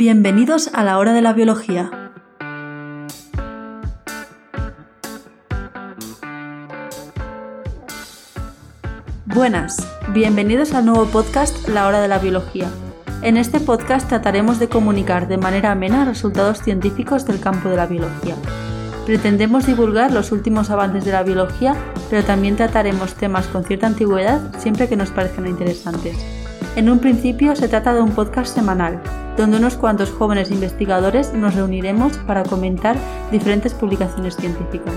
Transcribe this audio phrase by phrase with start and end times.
[0.00, 1.90] Bienvenidos a la hora de la biología.
[9.26, 12.70] Buenas, bienvenidos al nuevo podcast La hora de la biología.
[13.20, 17.84] En este podcast trataremos de comunicar de manera amena resultados científicos del campo de la
[17.84, 18.36] biología.
[19.04, 21.74] Pretendemos divulgar los últimos avances de la biología,
[22.08, 26.16] pero también trataremos temas con cierta antigüedad siempre que nos parezcan interesantes.
[26.74, 29.02] En un principio se trata de un podcast semanal,
[29.40, 32.96] donde unos cuantos jóvenes investigadores nos reuniremos para comentar
[33.32, 34.92] diferentes publicaciones científicas.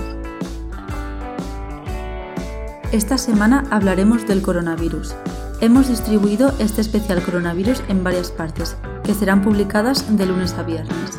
[2.92, 5.14] Esta semana hablaremos del coronavirus.
[5.62, 11.18] Hemos distribuido este especial coronavirus en varias partes, que serán publicadas de lunes a viernes.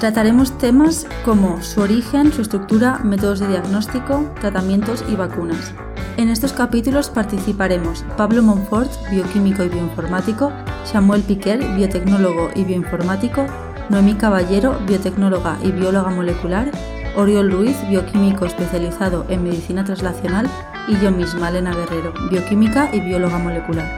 [0.00, 5.74] Trataremos temas como su origen, su estructura, métodos de diagnóstico, tratamientos y vacunas.
[6.20, 10.52] En estos capítulos participaremos Pablo Monfort, bioquímico y bioinformático,
[10.84, 13.46] Samuel Piquer, biotecnólogo y bioinformático,
[13.88, 16.70] Noemí Caballero, biotecnóloga y bióloga molecular,
[17.16, 20.46] Oriol Ruiz, bioquímico especializado en medicina translacional,
[20.88, 23.88] y yo misma, Elena Guerrero, bioquímica y bióloga molecular.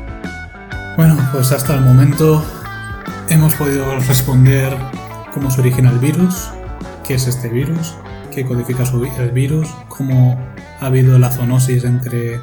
[0.96, 2.44] Bueno, pues hasta el momento
[3.30, 4.78] hemos podido responder
[5.34, 6.50] cómo se origina el virus,
[7.02, 7.96] qué es este virus,
[8.32, 8.84] qué codifica
[9.18, 10.38] el virus, cómo
[10.80, 12.40] ha habido la zoonosis entre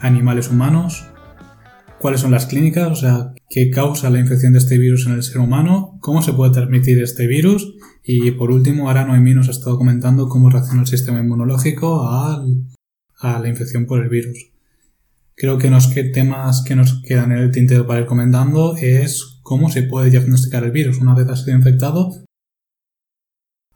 [0.00, 1.06] animales humanos,
[2.00, 5.22] cuáles son las clínicas, o sea, qué causa la infección de este virus en el
[5.22, 9.52] ser humano, cómo se puede transmitir este virus y por último ahora Noemí nos ha
[9.52, 12.44] estado comentando cómo reacciona el sistema inmunológico a,
[13.22, 14.50] la infección por el virus.
[15.34, 19.70] Creo que los temas que nos quedan en el tintero para ir comentando es cómo
[19.70, 22.27] se puede diagnosticar el virus una vez ha sido infectado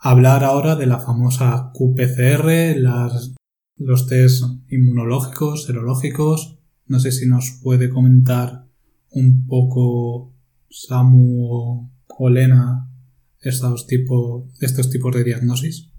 [0.02, 2.76] hablar ahora de la famosa QPCR,
[3.76, 6.58] los test inmunológicos, serológicos.
[6.86, 8.66] No sé si nos puede comentar
[9.10, 10.34] un poco
[10.68, 12.88] Samu o Lena
[13.40, 13.86] estos,
[14.60, 15.90] estos tipos de diagnosis.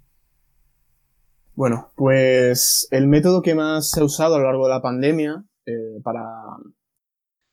[1.56, 5.46] Bueno, pues el método que más se ha usado a lo largo de la pandemia
[5.66, 6.24] eh, para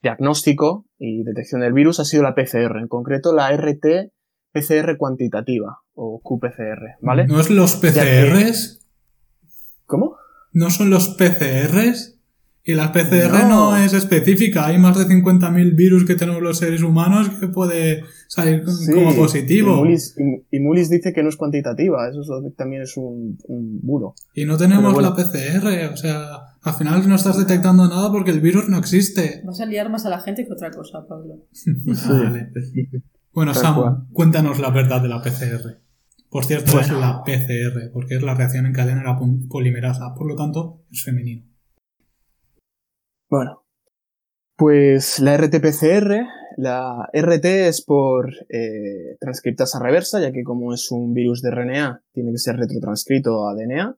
[0.02, 6.20] diagnóstico y detección del virus ha sido la PCR, en concreto la RT-PCR cuantitativa, o
[6.22, 7.26] QPCR, ¿vale?
[7.26, 8.80] ¿No es los PCRs?
[9.84, 10.16] ¿Cómo?
[10.52, 12.16] ¿No son los PCRs?
[12.62, 14.66] Y la PCR no, es específica.
[14.66, 19.84] Hay más de 50.000 virus que tenemos los seres humanos que puede salir como positivo.
[20.50, 22.08] Y Mulis, dice que no es cuantitativa.
[22.08, 22.22] Eso
[22.56, 24.14] también es un, un bulo.
[24.34, 25.92] Y no tenemos la PCR.
[25.92, 29.42] O sea, al final no estás detectando nada porque el virus no existe.
[29.44, 31.46] Vas a liar más a la gente que otra cosa, Pablo.
[32.08, 32.52] vale.
[33.32, 35.89] Bueno, Sam, cuéntanos la verdad de la PCR.
[36.30, 39.18] Por cierto, es la PCR, porque es la reacción en cadena de la
[39.48, 41.44] polimerasa, por lo tanto, es femenino.
[43.28, 43.64] Bueno,
[44.56, 51.14] pues la RT-PCR, la RT es por eh, transcriptasa reversa, ya que como es un
[51.14, 53.96] virus de RNA, tiene que ser retrotranscrito a DNA.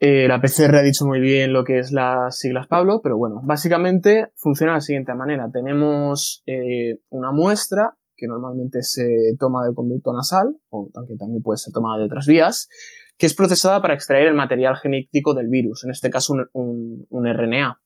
[0.00, 3.40] Eh, la PCR ha dicho muy bien lo que es las siglas Pablo, pero bueno,
[3.44, 5.48] básicamente funciona de la siguiente manera.
[5.52, 11.58] Tenemos eh, una muestra que normalmente se toma del conducto nasal, o aunque también puede
[11.58, 12.70] ser tomada de otras vías,
[13.18, 17.80] que es procesada para extraer el material genético del virus, en este caso un, RNA.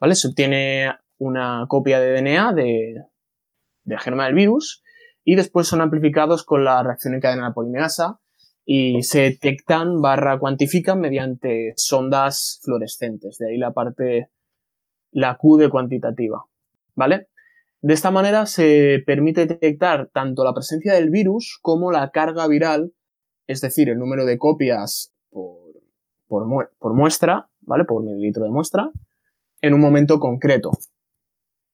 [0.00, 0.14] ¿Vale?
[0.16, 2.94] Se obtiene una copia de DNA de,
[3.84, 4.82] del genoma del virus
[5.24, 8.18] y después son amplificados con la reacción en cadena polimerasa
[8.64, 13.38] y se detectan barra cuantifican mediante sondas fluorescentes.
[13.38, 14.30] De ahí la parte,
[15.12, 16.44] la Q de cuantitativa.
[16.96, 17.28] ¿Vale?
[17.82, 22.92] De esta manera se permite detectar tanto la presencia del virus como la carga viral,
[23.46, 25.14] es decir, el número de copias
[26.28, 27.84] por, muestra, ¿vale?
[27.84, 28.90] Por mililitro de muestra,
[29.62, 30.70] en un momento concreto.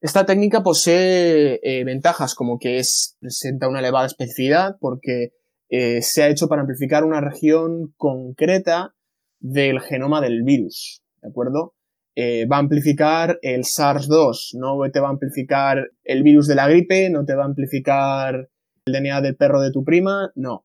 [0.01, 5.33] Esta técnica posee eh, ventajas como que es, presenta una elevada especificidad porque
[5.69, 8.95] eh, se ha hecho para amplificar una región concreta
[9.41, 11.76] del genoma del virus, ¿de acuerdo?
[12.19, 16.67] Eh, va a amplificar el SARS-2, no te va a amplificar el virus de la
[16.67, 18.49] gripe, no te va a amplificar
[18.87, 20.65] el DNA del perro de tu prima, no.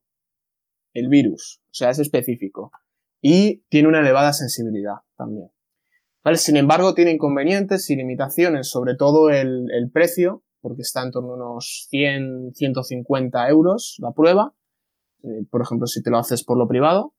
[0.94, 2.72] El virus, o sea, es específico.
[3.20, 5.50] Y tiene una elevada sensibilidad también.
[6.24, 6.38] ¿Vale?
[6.38, 11.36] Sin embargo, tiene inconvenientes y limitaciones, sobre todo el, precio, porque está en torno a
[11.36, 14.54] unos 100, 150 euros la prueba,
[15.22, 17.12] eh, por ejemplo, si te lo haces por lo privado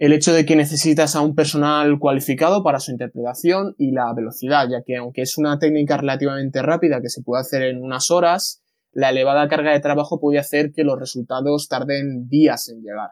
[0.00, 4.66] el hecho de que necesitas a un personal cualificado para su interpretación y la velocidad,
[4.66, 8.62] ya que aunque es una técnica relativamente rápida que se puede hacer en unas horas,
[8.92, 13.10] la elevada carga de trabajo puede hacer que los resultados tarden días en llegar.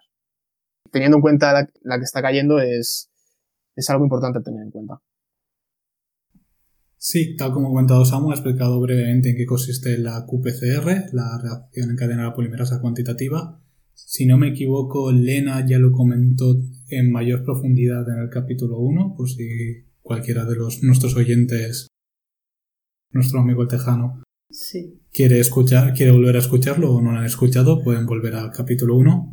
[0.91, 1.53] Teniendo en cuenta
[1.83, 3.11] la, que está cayendo es,
[3.77, 4.95] es algo importante tener en cuenta.
[6.97, 11.39] Sí, tal como ha comentado Samu, ha explicado brevemente en qué consiste la QPCR, la
[11.43, 13.61] reacción en cadena polimerasa cuantitativa.
[13.93, 16.57] Si no me equivoco, Lena ya lo comentó
[16.89, 21.89] en mayor profundidad en el capítulo 1, por si cualquiera de los nuestros oyentes,
[23.13, 25.03] nuestro amigo el tejano, Sí.
[25.13, 28.97] quiere escuchar, quiere volver a escucharlo o no lo han escuchado, pueden volver al capítulo
[28.97, 29.31] 1.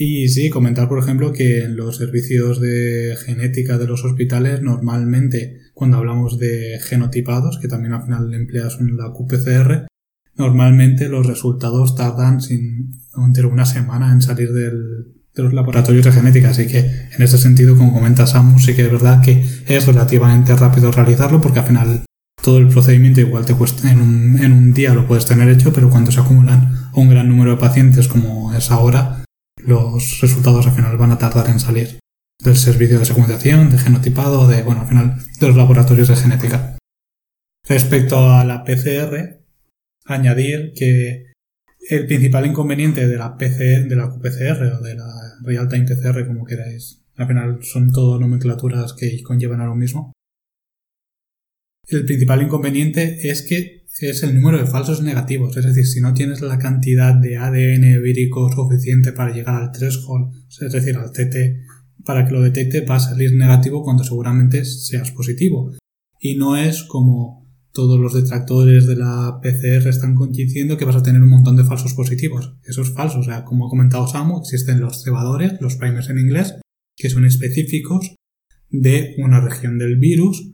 [0.00, 5.58] Y sí, comentar, por ejemplo, que en los servicios de genética de los hospitales, normalmente,
[5.74, 9.88] cuando hablamos de genotipados, que también al final empleas la QPCR,
[10.36, 16.12] normalmente los resultados tardan sin entre una semana en salir del, de los laboratorios de
[16.12, 16.50] genética.
[16.50, 20.54] Así que, en ese sentido, como comenta Samu, sí que es verdad que es relativamente
[20.54, 22.04] rápido realizarlo, porque al final
[22.42, 25.72] todo el procedimiento igual te cuesta en un, en un día lo puedes tener hecho,
[25.72, 29.24] pero cuando se acumulan un gran número de pacientes como es ahora,
[29.56, 31.98] los resultados al final van a tardar en salir
[32.42, 36.76] del servicio de secuenciación, de genotipado, de, bueno, al final de los laboratorios de genética.
[37.68, 39.40] Respecto a la PCR,
[40.06, 41.32] añadir que
[41.90, 46.26] el principal inconveniente de la PC, de la QPCR o de la Real Time PCR,
[46.26, 50.12] como queráis, al final son todo nomenclaturas que conllevan a lo mismo.
[51.88, 56.14] El principal inconveniente es que es el número de falsos negativos, es decir, si no
[56.14, 62.04] tienes la cantidad de ADN vírico suficiente para llegar al threshold, es decir, al TT,
[62.04, 65.72] para que lo detecte va a salir negativo cuando seguramente seas positivo.
[66.20, 71.02] Y no es como todos los detractores de la PCR están diciendo que vas a
[71.02, 72.56] tener un montón de falsos positivos.
[72.64, 76.18] Eso es falso, o sea, como ha comentado Samu, existen los cebadores, los primers en
[76.18, 76.56] inglés,
[76.96, 78.16] que son específicos
[78.70, 80.52] de una región del virus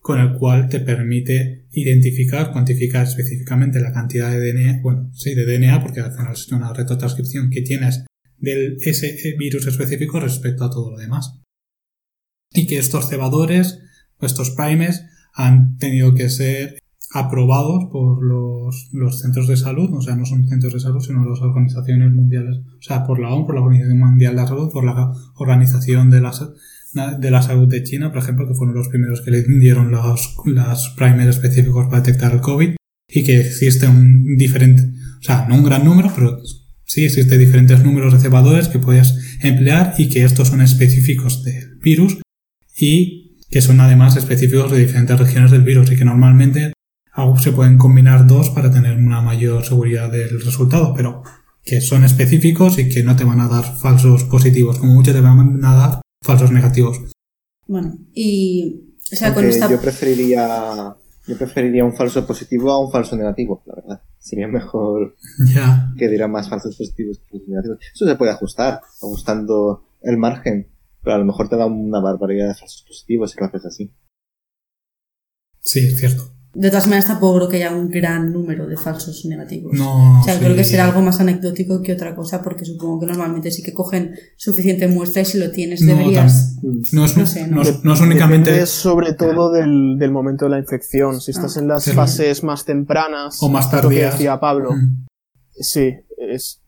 [0.00, 5.44] con el cual te permite identificar, cuantificar específicamente la cantidad de DNA, bueno, sí, de
[5.44, 8.04] DNA, porque al final es una retrotranscripción que tienes
[8.38, 11.38] del ese virus específico respecto a todo lo demás.
[12.52, 13.80] Y que estos cebadores,
[14.20, 15.04] estos primes,
[15.34, 16.78] han tenido que ser
[17.12, 21.28] aprobados por los, los, centros de salud, o sea, no son centros de salud, sino
[21.28, 24.70] las organizaciones mundiales, o sea, por la OMS, por la Organización Mundial de la Salud,
[24.72, 28.88] por la Organización de la, de la Salud de China, por ejemplo, que fueron los
[28.88, 32.76] primeros que le dieron los, las primers específicos para detectar el COVID,
[33.12, 36.38] y que existe un diferente, o sea, no un gran número, pero
[36.84, 41.76] sí existe diferentes números de cebadores que puedes emplear y que estos son específicos del
[41.82, 42.18] virus
[42.76, 46.72] y que son además específicos de diferentes regiones del virus y que normalmente
[47.42, 51.22] se pueden combinar dos para tener una mayor seguridad del resultado, pero
[51.62, 55.20] que son específicos y que no te van a dar falsos positivos, como mucho te
[55.20, 56.98] van a dar falsos negativos.
[57.66, 59.68] Bueno, y o sea, con esta...
[59.68, 60.94] yo preferiría
[61.26, 64.02] yo preferiría un falso positivo a un falso negativo, la verdad.
[64.18, 65.16] Sería mejor
[65.96, 67.78] que diera más falsos positivos que falsos negativos.
[67.94, 70.68] Eso se puede ajustar, ajustando el margen,
[71.02, 73.92] pero a lo mejor te da una barbaridad de falsos positivos si lo haces así.
[75.60, 76.34] sí, es cierto.
[76.52, 79.72] De todas maneras, tampoco creo que haya un gran número de falsos negativos.
[79.72, 80.40] No, O sea, sí.
[80.40, 83.72] creo que será algo más anecdótico que otra cosa, porque supongo que normalmente sí que
[83.72, 86.56] cogen suficiente muestra y si lo tienes deberías...
[86.92, 87.56] No es, No sé, no.
[87.56, 91.20] no es- no es únicamente Depende sobre todo del, del momento de la infección.
[91.20, 91.92] Si estás en las Sí.
[91.92, 94.12] fases más tempranas, O más es lo que tardías.
[94.14, 94.72] decía Pablo.
[94.72, 95.06] Mm.
[95.52, 96.60] Sí, es-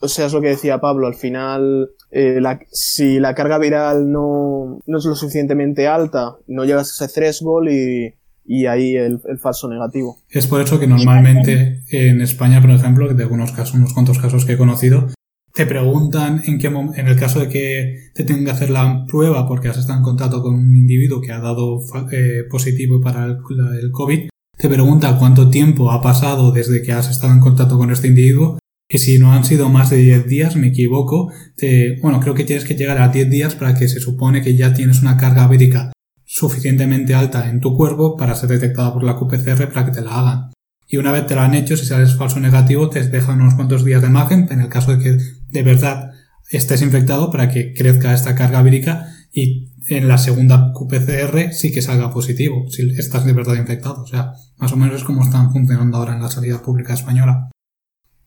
[0.00, 1.06] o sea, es lo que decía Pablo.
[1.06, 6.64] Al final, eh, la- si la carga viral no, no es lo suficientemente alta, no
[6.64, 8.14] llegas a ese threshold y,
[8.46, 10.18] y ahí el, el falso negativo.
[10.30, 14.44] Es por eso que normalmente en España, por ejemplo, de algunos casos, unos cuantos casos
[14.44, 15.08] que he conocido,
[15.54, 19.48] te preguntan en qué en el caso de que te tengan que hacer la prueba
[19.48, 21.80] porque has estado en contacto con un individuo que ha dado
[22.12, 26.92] eh, positivo para el, la- el COVID, te pregunta cuánto tiempo ha pasado desde que
[26.92, 28.58] has estado en contacto con este individuo
[28.90, 32.44] y si no han sido más de 10 días, me equivoco, te, bueno, creo que
[32.44, 35.46] tienes que llegar a 10 días para que se supone que ya tienes una carga
[35.46, 35.92] vírica
[36.24, 40.18] suficientemente alta en tu cuerpo para ser detectada por la QPCR para que te la
[40.18, 40.52] hagan.
[40.86, 43.84] Y una vez te la han hecho, si sales falso negativo, te dejan unos cuantos
[43.84, 45.18] días de margen en el caso de que
[45.48, 46.12] de verdad
[46.50, 51.82] estés infectado para que crezca esta carga vírica y en la segunda QPCR sí que
[51.82, 54.02] salga positivo, si estás de verdad infectado.
[54.02, 57.50] O sea, más o menos es como están funcionando ahora en la sanidad pública española.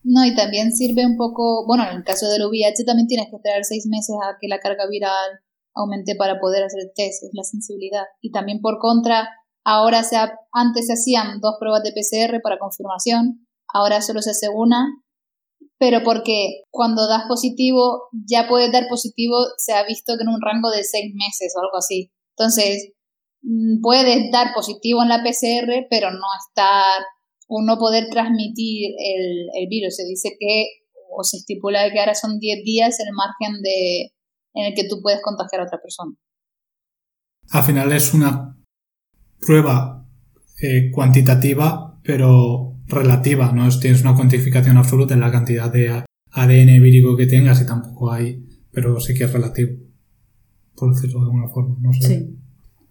[0.04, 3.36] No, y también sirve un poco, bueno, en el caso del VIH también tienes que
[3.36, 5.40] esperar seis meses a que la carga viral
[5.76, 8.04] aumente para poder hacer test, es la sensibilidad.
[8.20, 9.30] Y también por contra,
[9.64, 14.32] ahora se ha- antes se hacían dos pruebas de PCR para confirmación, ahora solo se
[14.32, 14.88] hace una,
[15.78, 20.42] pero porque cuando das positivo, ya puedes dar positivo, se ha visto que en un
[20.42, 22.12] rango de seis meses o algo así.
[22.38, 22.92] Entonces,
[23.42, 27.02] mm, puedes dar positivo en la PCR, pero no estar
[27.54, 29.98] o no poder transmitir el, el virus.
[29.98, 30.68] Se dice que,
[31.14, 34.14] o se estipula que ahora son 10 días el margen de,
[34.54, 36.16] en el que tú puedes contagiar a otra persona.
[37.50, 38.58] Al final es una
[39.46, 40.08] prueba
[40.62, 43.52] eh, cuantitativa, pero relativa.
[43.52, 47.66] No es, tienes una cuantificación absoluta en la cantidad de ADN vírico que tengas y
[47.66, 49.74] tampoco hay, pero sí que es relativo.
[50.74, 51.76] Por decirlo de alguna forma.
[51.82, 52.08] No sé.
[52.08, 52.38] Sí.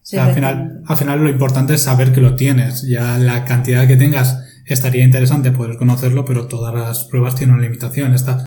[0.03, 2.87] O sea, al, final, al final lo importante es saber que lo tienes.
[2.87, 7.65] Ya la cantidad que tengas estaría interesante poder conocerlo, pero todas las pruebas tienen una
[7.65, 8.13] limitación.
[8.15, 8.45] Esta,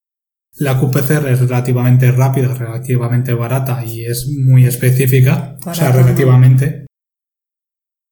[0.57, 5.57] la QPCR es relativamente rápida, relativamente barata y es muy específica.
[5.65, 6.85] o sea, relativamente.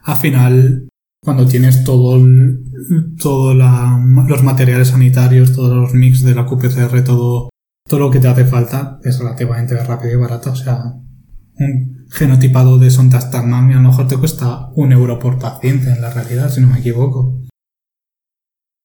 [0.03, 0.87] Al final,
[1.23, 2.63] cuando tienes todo el-
[3.19, 7.49] todo los materiales sanitarios, todos los mix de la QPCR, todo,
[7.87, 10.51] todo lo que te hace falta es relativamente rápido y barato.
[10.51, 10.81] O sea,
[11.59, 16.09] un genotipado de Sontastamami a lo mejor te cuesta un euro por paciente en la
[16.11, 17.39] realidad, si no me equivoco.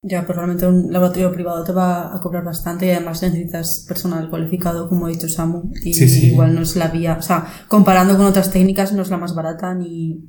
[0.02, 4.28] Ya, pero realmente un laboratorio privado te va a cobrar bastante y además necesitas personal
[4.30, 5.72] cualificado, como ha dicho Samu.
[5.82, 6.26] Y Sí, sí.
[6.28, 7.16] igual no es la vía.
[7.18, 10.24] O sea, comparando con otras técnicas, no es la más barata ni.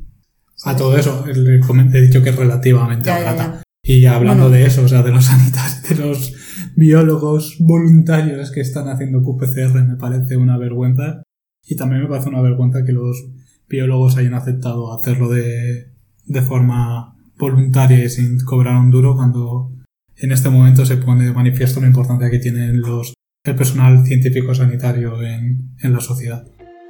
[0.63, 3.53] A todo eso, he dicho que es relativamente Ya, ya, barata.
[3.57, 3.63] ya.
[3.83, 4.57] Y hablando Bueno.
[4.57, 6.33] de eso, o sea, de los sanitarios, de los
[6.75, 11.21] biólogos voluntarios que están haciendo QPCR, me parece una vergüenza.
[11.65, 13.25] Y también me parece una vergüenza que los
[13.69, 15.91] biólogos hayan aceptado hacerlo de,
[16.25, 19.72] de forma voluntaria y sin cobrar un duro cuando
[20.15, 23.13] en este momento se pone de manifiesto la importancia que tienen los,
[23.46, 26.46] el personal científico sanitario en, en la sociedad.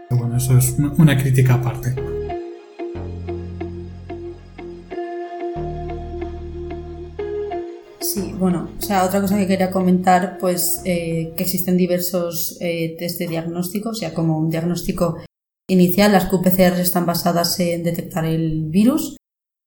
[0.10, 1.94] Bueno, eso es una- una crítica aparte.
[8.00, 12.96] Sí, bueno, o sea, otra cosa que quería comentar, pues eh, que existen diversos eh,
[12.98, 15.18] test de diagnóstico, o sea, como un diagnóstico
[15.70, 19.18] inicial, las QPCR están basadas en detectar el virus,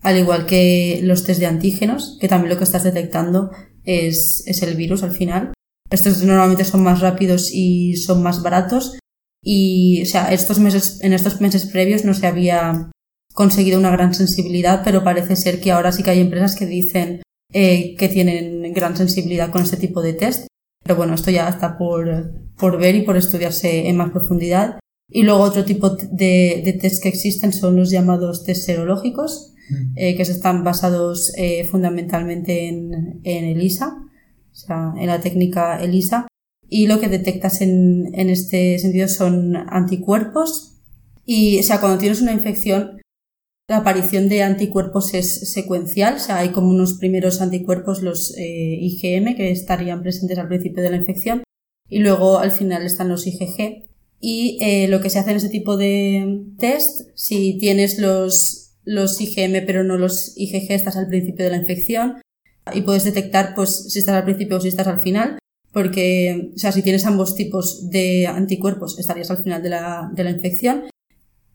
[0.02, 3.50] al igual que los test de antígenos, que también lo que estás detectando
[3.84, 5.52] es, el virus al final.
[5.90, 8.98] Estos normalmente son más rápidos y son más baratos.
[9.42, 12.90] Y, o sea, estos meses, en estos meses previos no se había
[13.34, 17.22] conseguido una gran sensibilidad, pero parece ser que ahora sí que hay empresas que dicen
[17.52, 20.46] eh, que tienen gran sensibilidad con este tipo de test.
[20.82, 24.79] Pero bueno, esto ya está por, por ver y por estudiarse en más profundidad.
[25.10, 29.92] Y luego otro tipo de, de test que existen son los llamados test serológicos, Mm.
[29.96, 36.26] eh, que están basados eh, fundamentalmente en, en ELISA, o sea, en la técnica ELISA.
[36.68, 40.78] Y lo que detectas en, en este sentido son anticuerpos.
[41.24, 43.00] Y, o sea, cuando tienes una infección,
[43.68, 48.78] la aparición de anticuerpos es secuencial, o sea, hay como unos primeros anticuerpos, los eh,
[48.80, 51.44] IgM, que estarían presentes al principio de la infección,
[51.88, 53.89] y luego al final están los IgG.
[54.20, 59.20] Y eh, lo que se hace en ese tipo de test, si tienes los, los
[59.20, 62.20] IgM pero no los IgG, estás al principio de la infección,
[62.74, 65.38] y puedes detectar pues si estás al principio o si estás al final,
[65.72, 70.24] porque, o sea, si tienes ambos tipos de anticuerpos, estarías al final de la, de
[70.24, 70.84] la infección.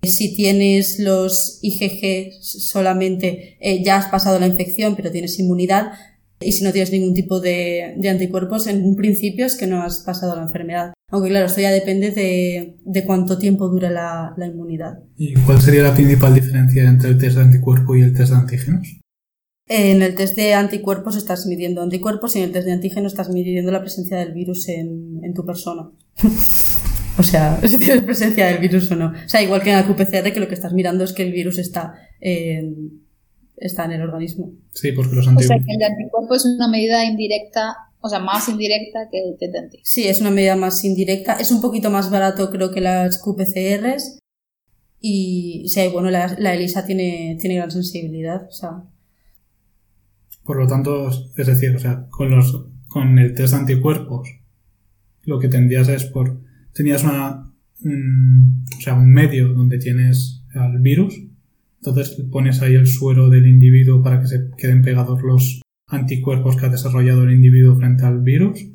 [0.04, 5.92] Si tienes los IgG solamente, eh, ya has pasado la infección, pero tienes inmunidad.
[6.40, 9.82] Y si no tienes ningún tipo de, de anticuerpos, en un principio es que no
[9.82, 10.94] has pasado la enfermedad.
[11.10, 15.00] Aunque claro, esto ya depende de, de cuánto tiempo dura la, la inmunidad.
[15.18, 18.38] ¿Y cuál sería la principal diferencia entre el test de anticuerpo y el test de
[18.38, 19.00] antígenos?
[19.68, 23.30] En el test de anticuerpos estás midiendo anticuerpos y en el test de antígenos estás
[23.30, 25.90] midiendo la presencia del virus en, en tu persona.
[27.18, 29.08] o sea, si tienes presencia del virus o no.
[29.08, 31.32] O sea, igual que en la QPCR, que lo que estás mirando es que el
[31.32, 33.05] virus está en,
[33.58, 34.52] está en el organismo.
[34.74, 35.66] Sí, porque los O sea anticuerpos...
[35.68, 39.76] que el anticuerpo es una medida indirecta, o sea, más indirecta que el test.
[39.84, 41.38] Sí, es una medida más indirecta.
[41.40, 44.20] Es un poquito más barato, creo, que las QPCRs.
[45.00, 48.48] Y, sí, bueno, la, la ELISA tiene, tiene gran sensibilidad.
[48.48, 48.84] O sea,
[50.44, 54.30] Por lo tanto, es decir, o sea, con los con el test de anticuerpos,
[55.24, 56.40] lo que tendrías es por
[56.74, 57.52] tenías una
[57.84, 61.14] un- o sea, un medio donde tienes al virus,
[61.88, 66.66] entonces pones ahí el suero del individuo para que se queden pegados los anticuerpos que
[66.66, 68.66] ha desarrollado el individuo frente al virus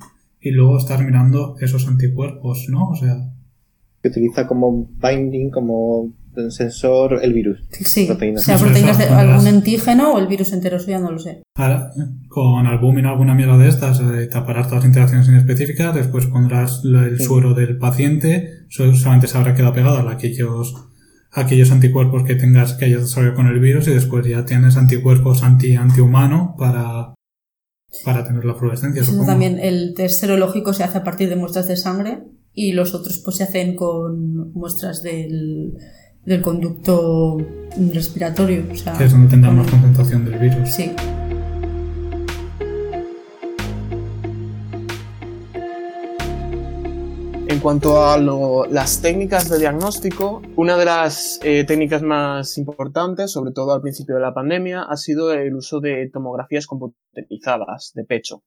[0.40, 2.88] y luego estás mirando esos anticuerpos, ¿no?
[2.90, 3.16] O sea,
[4.02, 6.12] Que utiliza como binding, como
[6.48, 7.58] sensor el virus.
[7.70, 8.42] sí, Proteínas.
[8.42, 11.42] o sea, proteínas de algún antígeno o el virus entero, eso ya no lo sé.
[11.56, 11.90] Ahora,
[12.28, 16.82] con albúmina o alguna mierda de estas, eh, taparás todas las interacciones inespecíficas, después pondrás
[16.84, 17.24] el Sí.
[17.24, 20.74] suero del paciente, so- solamente se habrá quedado pegado a aquellos,
[21.32, 25.42] aquellos anticuerpos que tengas que hayas desarrollado con el virus y después ya tienes anticuerpos
[25.42, 27.14] anti antihumano para,
[28.04, 29.04] para tener la fluorescencia.
[29.04, 29.26] Supongo.
[29.26, 33.20] también el test serológico se hace a partir de muestras de sangre y los otros
[33.24, 35.74] pues se hacen con muestras del,
[36.24, 37.36] del conducto
[37.92, 38.64] respiratorio.
[38.72, 40.68] O sea, Que es donde tendrás con- más concentración del virus.
[40.68, 40.90] Sí.
[47.60, 53.74] Cuanto a las técnicas de diagnóstico, una de las eh, técnicas más importantes, sobre todo
[53.74, 58.42] al principio de la pandemia, ha sido el uso de tomografías computarizadas de pecho.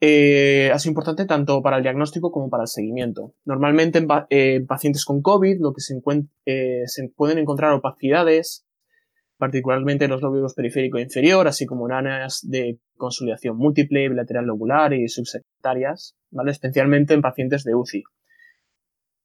[0.00, 3.34] Eh, sido importante tanto para el diagnóstico como para el seguimiento.
[3.44, 6.00] Normalmente en, eh, en pacientes con COVID lo que se,
[6.46, 6.84] eh,
[7.14, 8.66] pueden encontrar opacidades,
[9.36, 14.46] particularmente en los lóbulos periférico e inferior, así como en áreas de consolidación múltiple, bilateral
[14.46, 16.16] lobular y subsectarias,
[16.48, 18.02] especialmente en pacientes de UCI.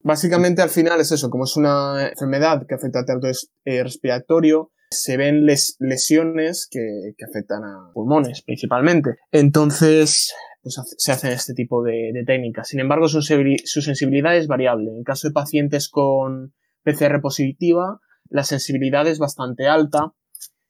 [0.02, 3.84] Básicamente al final es eso, como es una enfermedad que afecta al tracto es- eh,
[3.84, 9.16] respiratorio, se ven les- lesiones que, afectan a pulmones principalmente.
[9.32, 12.70] Entonces, pues se hacen este tipo de, técnicas.
[12.70, 14.92] Sin embargo, su, sensibil- su sensibilidad es variable.
[14.92, 18.00] En caso de pacientes con PCR positiva,
[18.30, 20.14] la sensibilidad es bastante alta.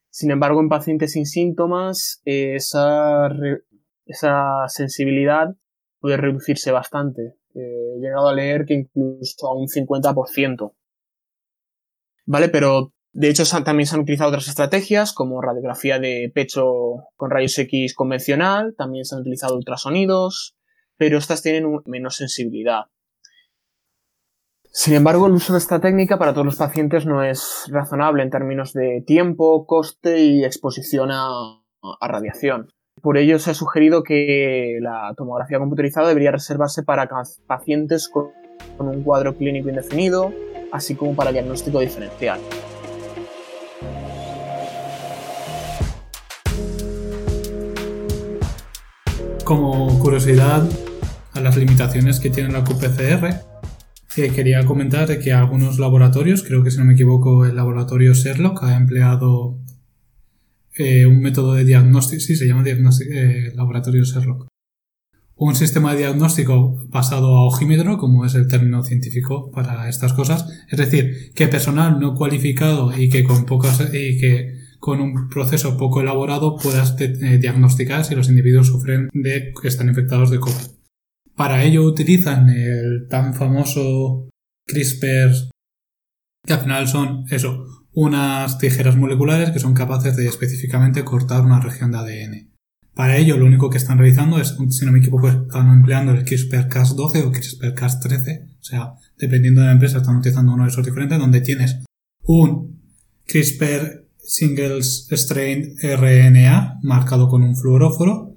[0.10, 2.55] Sin embargo, en pacientes sin síntomas, eh,
[4.05, 5.55] esa sensibilidad
[6.00, 7.36] puede reducirse bastante.
[7.57, 10.73] Eh, he llegado a leer que incluso a un 50%.
[12.25, 12.49] ¿Vale?
[12.49, 17.57] Pero de hecho también se han utilizado otras estrategias como radiografía de pecho con rayos
[17.57, 20.55] X convencional, también se han utilizado ultrasonidos,
[20.97, 22.85] pero estas tienen menos sensibilidad.
[24.71, 28.29] Sin embargo, el uso de esta técnica para todos los pacientes no es razonable en
[28.29, 31.63] términos de tiempo, coste y exposición a
[32.01, 32.67] radiación.
[33.01, 37.07] Por ello se ha sugerido que la tomografía computarizada debería reservarse para
[37.45, 38.31] pacientes con,
[38.79, 40.33] un cuadro clínico indefinido,
[40.71, 42.39] así como para diagnóstico diferencial.
[49.43, 50.67] Como curiosidad
[51.33, 53.41] a las limitaciones que tiene la QPCR,
[54.17, 58.63] eh, quería comentar que algunos laboratorios, creo que si no me equivoco el laboratorio Sherlock
[58.63, 59.59] ha empleado
[60.77, 64.48] eh, un método de diagnóstico, sí, se llama diagnóstico, eh, laboratorio Sherlock.
[65.36, 70.48] Un sistema de diagnóstico basado a ojímetro, como es el término científico para estas cosas,
[70.69, 75.77] es decir, que personal no cualificado y que con pocas y que con un proceso
[75.77, 80.78] poco elaborado puedas eh, diagnosticar si los individuos sufren de están infectados de COVID.
[81.36, 84.30] Para ello utilizan el tan famoso
[84.65, 85.32] CRISPR,
[86.45, 87.63] que al final son eso,
[87.99, 92.53] unas tijeras moleculares que son capaces de específicamente cortar una región de ADN.
[92.93, 96.23] Para ello lo único que están realizando es, si no me equivoco, están empleando el
[96.23, 101.17] CRISPR-Cas12 o CRISPR-Cas13, o sea, dependiendo de la empresa están utilizando uno de esos diferentes,
[101.17, 101.79] donde tienes
[102.21, 102.79] un
[103.25, 108.36] CRISPR Singles Strain RNA marcado con un fluoróforo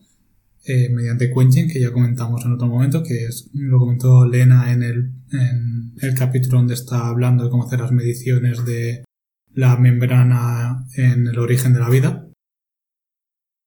[0.65, 4.83] eh, mediante quenching, que ya comentamos en otro momento, que es, lo comentó Lena en
[4.83, 9.05] el, en el capítulo donde está hablando de cómo hacer las mediciones de
[9.53, 12.29] la membrana en el origen de la vida.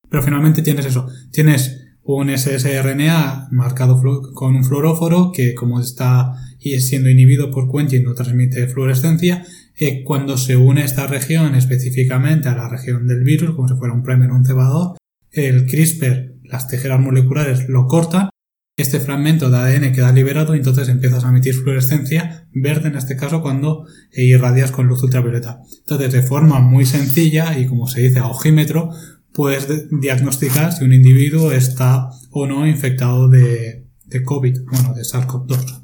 [0.10, 4.02] Pero finalmente tienes eso, tienes un SSRNA marcado
[4.34, 10.38] con un fluoróforo que como está siendo inhibido por quenching no transmite fluorescencia eh, cuando
[10.38, 14.32] se une esta región específicamente a la región del virus, como si fuera un primer
[14.32, 14.98] o un cebador,
[15.32, 18.30] el CRISPR, las tijeras moleculares lo cortan,
[18.76, 23.16] este fragmento de ADN queda liberado y entonces empiezas a emitir fluorescencia verde en este
[23.16, 25.60] caso cuando eh, irradias con luz ultravioleta.
[25.80, 28.90] Entonces de forma muy sencilla y como se dice a ojímetro,
[29.32, 35.04] puedes de- diagnosticar si un individuo está o no infectado de, de COVID, bueno, de
[35.04, 35.84] SARS-CoV-2.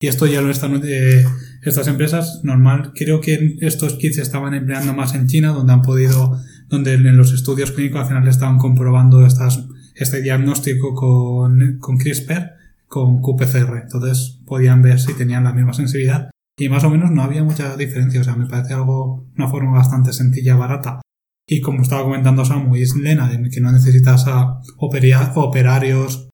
[0.00, 1.24] Y esto ya lo están, eh,
[1.62, 6.38] estas empresas, normal, creo que estos kits estaban empleando más en China, donde han podido,
[6.68, 9.64] donde en los estudios clínicos al final estaban comprobando estas,
[9.96, 12.52] este diagnóstico con, con CRISPR,
[12.86, 13.82] con QPCR.
[13.82, 16.30] Entonces podían ver si tenían la misma sensibilidad.
[16.58, 19.72] Y más o menos no había mucha diferencia, o sea, me parece algo, una forma
[19.72, 21.00] bastante sencilla, barata.
[21.48, 26.25] Y como estaba comentando Samu y Lena, que no necesitas a operarios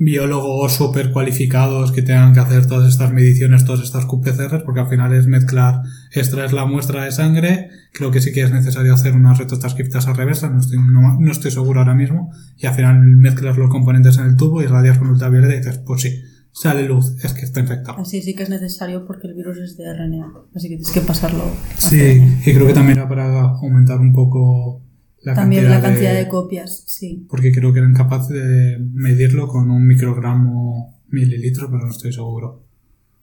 [0.00, 4.88] biólogos súper cualificados que tengan que hacer todas estas mediciones, todas estas QPCRs, porque al
[4.88, 5.82] final es mezclar,
[6.12, 10.48] extraer la muestra de sangre, creo que sí que es necesario hacer unas retrotranscriptas reversa,
[10.48, 14.24] no estoy, no, no estoy seguro ahora mismo, y al final mezclas los componentes en
[14.24, 17.60] el tubo y radias con ultravioleta y dices, pues sí, sale luz, es que está
[17.60, 18.00] infectado.
[18.00, 20.32] Así sí que es necesario porque el virus es de RNA.
[20.54, 21.44] Así que tienes que pasarlo.
[21.44, 24.82] a Sí, y creo que también era para aumentar un poco
[25.22, 27.26] la También cantidad la cantidad de de copias, sí.
[27.28, 32.64] porque creo que eran capaces de medirlo con un microgramo mililitro, pero no estoy seguro.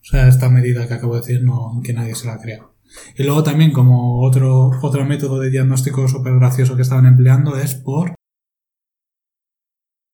[0.02, 2.68] O sea, esta medida que acabo de decir, no, que nadie se la crea.
[3.18, 7.76] Y luego también, como otro, otro método de diagnóstico súper gracioso que estaban empleando es
[7.76, 8.14] por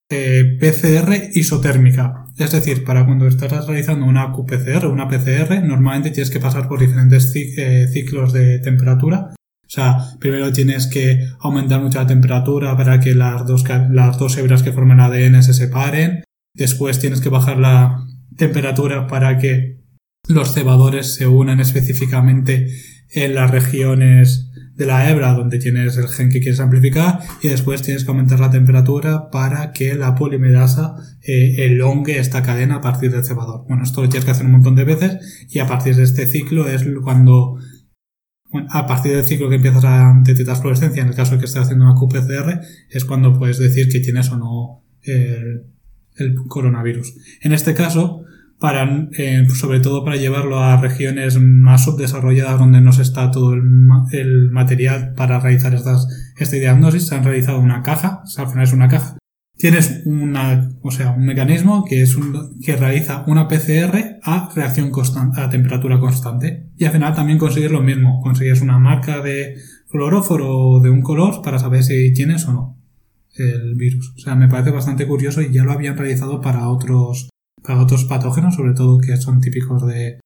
[0.10, 2.26] eh, PCR isotérmica.
[2.38, 6.80] Es decir, para cuando estás realizando una QPCR una PCR, normalmente tienes que pasar por
[6.80, 9.34] diferentes eh, ciclos de temperatura
[9.74, 14.64] sea, primero tienes que aumentar mucho la temperatura para que las dos, las dos hebras
[14.64, 16.24] que forman ADN se separen.
[16.56, 18.06] Después tienes que bajar la,
[18.38, 19.80] temperatura para que
[20.28, 22.68] los cebadores se unan específicamente
[23.10, 27.84] en las regiones de la hebra donde tienes el gen que quieres amplificar y después
[27.84, 33.12] tienes que aumentar la temperatura para que la polimerasa eh, elongue esta cadena a partir
[33.12, 33.66] del cebador.
[33.68, 36.26] Bueno, esto lo tienes que hacer un montón de veces y a partir de este
[36.26, 37.60] ciclo es cuando
[38.70, 41.64] a partir del ciclo que empiezas a detectar fluorescencia, en el caso de que estés
[41.64, 45.66] haciendo una QPCR, es cuando puedes decir que tienes o no el,
[46.48, 47.16] coronavirus.
[47.42, 48.24] En este caso,
[48.60, 53.54] para, eh, sobre todo para llevarlo a regiones más subdesarrolladas donde no se está todo
[53.54, 53.64] el,
[54.12, 58.74] el material para realizar estas, este diagnóstico, se han realizado una caja, al final es
[58.74, 59.18] una caja.
[59.56, 64.90] Tienes una, o sea, un mecanismo que es un, que realiza una PCR a reacción
[64.90, 66.70] constante, a temperatura constante.
[66.76, 69.56] Y al final también consigues lo mismo, consigues una marca de
[69.88, 72.84] fluoróforo de un color para saber si tienes o no
[73.36, 74.14] el virus.
[74.16, 77.30] O sea, me parece bastante curioso y ya lo habían realizado para otros,
[77.64, 80.20] para otros patógenos, sobre todo que son típicos de,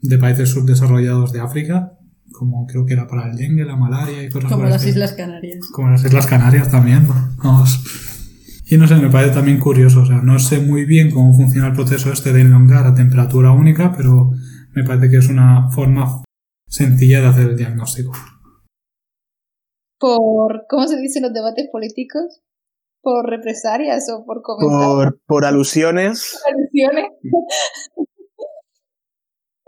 [0.00, 1.98] de países subdesarrollados de África,
[2.32, 4.84] como creo que era para el dengue, la malaria y cosas Como las.
[4.84, 5.68] Islas Canarias.
[5.72, 7.06] Como las Islas Canarias también,
[7.38, 7.80] vamos.
[8.72, 11.66] Y no sé, me parece también curioso, o sea, no sé muy bien cómo funciona
[11.66, 14.30] el proceso este de enlongar a temperatura única, pero
[14.74, 16.24] me parece que es una forma
[16.66, 18.12] sencilla de hacer el diagnóstico.
[19.98, 22.40] Por, ¿cómo se dice en los debates políticos?
[23.02, 24.94] ¿Por represalias o por comentarios?
[24.94, 26.40] Por, por alusiones.
[26.50, 27.10] alusiones.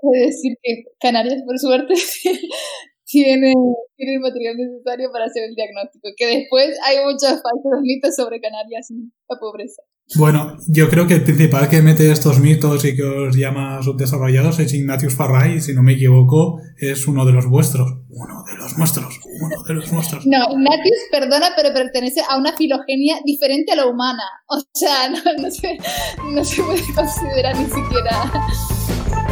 [0.01, 1.93] Puede decir que Canarias, por suerte,
[3.14, 3.55] tiene,
[3.96, 6.09] tiene el material necesario para hacer el diagnóstico.
[6.16, 9.83] Que después hay muchos falsos mitos sobre Canarias y la pobreza.
[10.16, 14.59] Bueno, yo creo que el principal que mete estos mitos y que os llama subdesarrollados
[14.59, 17.88] es Ignatius Farray, si no me equivoco, es uno de los vuestros.
[18.11, 19.18] Uno de los nuestros.
[19.40, 20.27] Uno de los nuestros.
[20.27, 24.24] No, Ignatius, perdona, pero pertenece a una filogenia diferente a la humana.
[24.48, 25.79] O sea, no, no se,
[26.33, 29.24] no se puede considerar ni siquiera.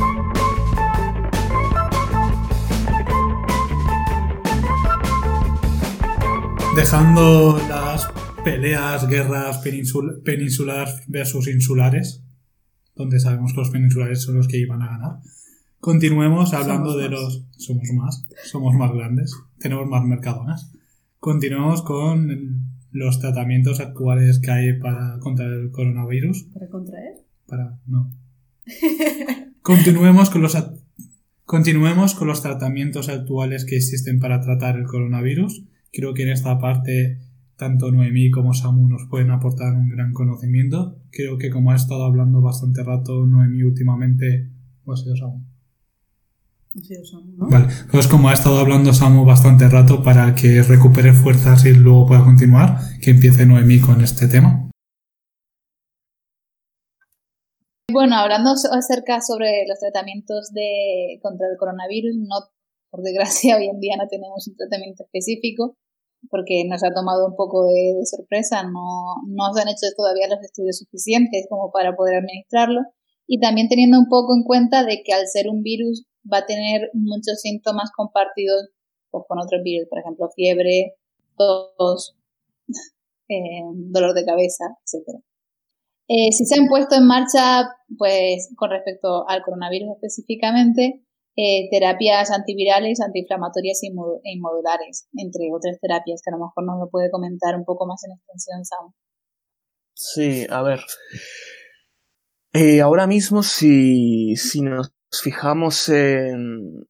[6.77, 8.09] Dejando las
[8.45, 12.23] peleas, guerras peninsul- peninsular versus insulares,
[12.97, 15.17] donde sabemos que los peninsulares son los que iban a ganar.
[15.81, 17.21] Continuemos hablando Somos de más.
[17.21, 17.47] los...
[17.59, 20.73] Somos más, somos más grandes, tenemos más mercadonas.
[21.19, 26.45] Continuemos con los tratamientos actuales que hay para contra el coronavirus.
[26.55, 27.15] ¿Para contraer?
[27.47, 27.79] Para...
[27.87, 28.11] no.
[29.63, 30.57] Continuemos con los...
[31.45, 35.65] Continuemos con los tratamientos actuales que existen para tratar el coronavirus.
[35.93, 37.19] Creo que en esta parte
[37.57, 40.99] tanto Noemí como Samu nos pueden aportar un gran conocimiento.
[41.11, 44.51] Creo que como ha estado hablando bastante rato Noemí últimamente,
[44.85, 45.45] o ha sido Samu.
[46.75, 47.49] Ha sido Samu, ¿no?
[47.49, 52.07] Vale, pues como ha estado hablando Samu bastante rato para que recupere fuerzas y luego
[52.07, 54.71] pueda continuar, que empiece Noemí con este tema.
[57.93, 62.37] Bueno, hablando acerca sobre los tratamientos de, contra el coronavirus, no,
[62.93, 65.77] por desgracia, hoy en día no tenemos un tratamiento específico
[66.31, 70.41] porque nos ha tomado un poco de, sorpresa, no, no se han hecho todavía los
[70.41, 72.83] estudios suficientes como para poder administrarlo
[73.27, 76.47] y también teniendo un poco en cuenta de que al ser un virus va a
[76.47, 78.69] tener muchos síntomas compartidos
[79.11, 80.95] pues, con otros virus, por ejemplo, fiebre,
[81.37, 82.17] tos,
[83.29, 85.19] eh, dolor de cabeza, etcétera.
[86.09, 91.03] Eh, si se han puesto en marcha, pues con respecto al coronavirus específicamente,
[91.37, 96.65] eh, terapias antivirales, antiinflamatorias e inmu- e inmodulares, entre otras terapias que a lo mejor
[96.65, 98.93] nos lo puede comentar un poco más en extensión, Sam.
[99.95, 100.81] Sí, a ver.
[102.53, 106.87] Eh, ahora mismo, si, si nos fijamos en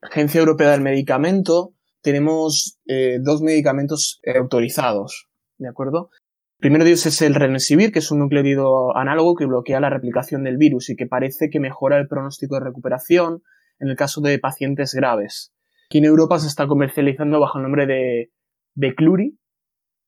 [0.00, 6.10] Agencia Europea del Medicamento, tenemos eh, dos medicamentos autorizados, ¿de acuerdo?
[6.58, 10.44] Primero de ellos es el Remdesivir, que es un nucleótido análogo que bloquea la replicación
[10.44, 13.42] del virus y que parece que mejora el pronóstico de recuperación
[13.78, 15.52] en el caso de pacientes graves.
[15.88, 18.30] Aquí en Europa se está comercializando bajo el nombre de
[18.74, 19.38] Becluri,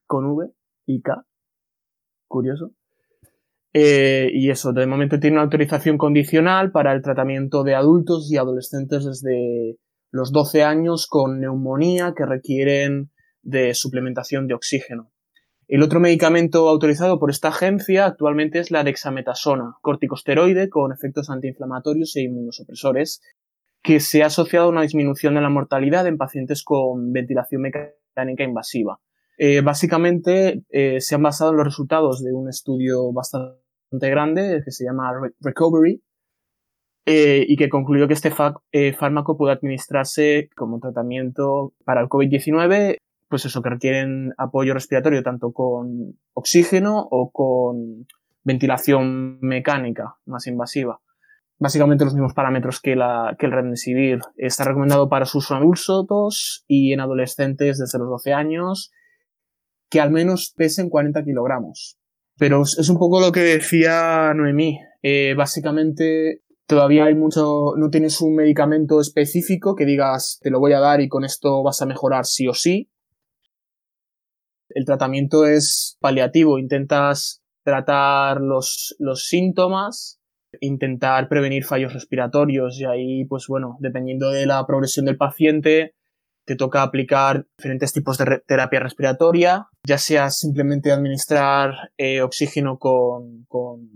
[0.06, 0.50] con V
[0.86, 1.24] y K.
[2.26, 2.72] Curioso.
[3.72, 8.36] Eh, y eso, de momento tiene una autorización condicional para el tratamiento de adultos y
[8.36, 9.76] adolescentes desde
[10.10, 13.10] los 12 años con neumonía que requieren
[13.42, 15.12] de suplementación de oxígeno.
[15.68, 22.16] El otro medicamento autorizado por esta agencia actualmente es la dexametasona, corticosteroide con efectos antiinflamatorios
[22.16, 23.20] e inmunosupresores,
[23.82, 28.44] que se ha asociado a una disminución de la mortalidad en pacientes con ventilación mecánica
[28.44, 28.98] invasiva.
[29.38, 34.72] Eh, básicamente eh, se han basado en los resultados de un estudio bastante grande que
[34.72, 36.02] se llama Re Recovery
[37.06, 42.96] eh, y que concluyó que este fármaco puede administrarse como tratamiento para el COVID-19,
[43.28, 48.06] pues eso, que requieren apoyo respiratorio tanto con oxígeno o con
[48.42, 51.00] ventilación mecánica más invasiva.
[51.58, 54.20] Básicamente los mismos parámetros que, la, que el Remdesivir.
[54.36, 58.92] Está recomendado para su uso en adultos y en adolescentes desde los 12 años
[59.90, 61.98] que al menos pesen 40 kilogramos.
[62.36, 64.78] Pero es un poco lo que decía Noemí.
[65.02, 70.74] Eh, básicamente todavía hay mucho, no tienes un medicamento específico que digas te lo voy
[70.74, 72.90] a dar y con esto vas a mejorar sí o sí.
[74.68, 80.17] El tratamiento es paliativo, intentas tratar los, los síntomas,
[80.60, 85.94] intentar prevenir fallos respiratorios y ahí, pues bueno, dependiendo de la progresión del paciente,
[86.48, 93.44] te toca aplicar diferentes tipos de terapia respiratoria, ya sea simplemente administrar eh, oxígeno con,
[93.48, 93.90] con,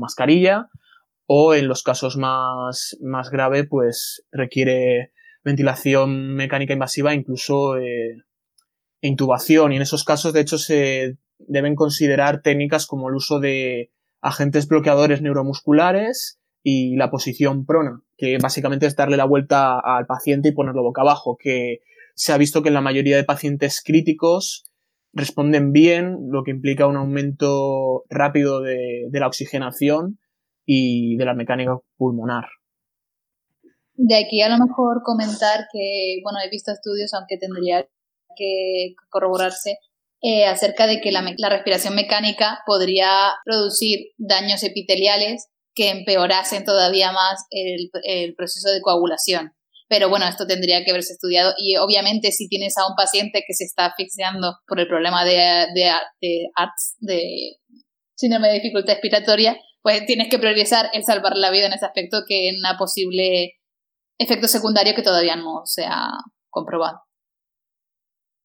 [0.00, 0.68] mascarilla
[1.26, 5.12] o en los casos más, más graves pues requiere
[5.44, 8.16] ventilación mecánica invasiva, incluso eh,
[9.00, 9.72] intubación.
[9.72, 13.92] Y en esos casos de hecho se deben considerar técnicas como el uso de
[14.22, 20.48] agentes bloqueadores neuromusculares y la posición prona, que básicamente es darle la vuelta al paciente
[20.48, 21.80] y ponerlo boca abajo, que
[22.14, 24.64] se ha visto que en la mayoría de pacientes críticos
[25.12, 30.18] responden bien, lo que implica un aumento rápido de, la oxigenación
[30.64, 32.46] y de la mecánica pulmonar.
[33.94, 37.86] De aquí a lo mejor comentar que, bueno, he visto estudios, aunque tendría
[38.36, 39.78] que corroborarse,
[40.22, 47.12] eh, acerca de que la, la, respiración mecánica podría producir daños epiteliales que empeorasen todavía
[47.12, 49.52] más el, proceso de coagulación.
[49.88, 53.52] Pero bueno, esto tendría que haberse estudiado y obviamente si tienes a un paciente que
[53.52, 56.46] se está asfixiando por el problema de, de, de
[57.00, 57.56] de
[58.14, 62.22] síndrome de dificultad respiratoria, pues tienes que priorizar el salvar la vida en ese aspecto
[62.26, 63.54] que en una posible
[64.18, 66.10] efecto secundario que todavía no se ha
[66.48, 67.00] comprobado.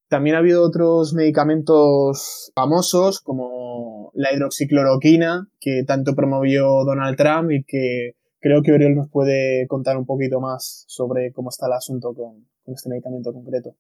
[0.10, 7.64] También ha habido otros medicamentos famosos como la hidroxicloroquina, que tanto promovió Donald Trump y
[7.66, 12.14] que creo que Oriol nos puede contar un poquito más sobre cómo está el asunto
[12.14, 13.76] con, este medicamento concreto.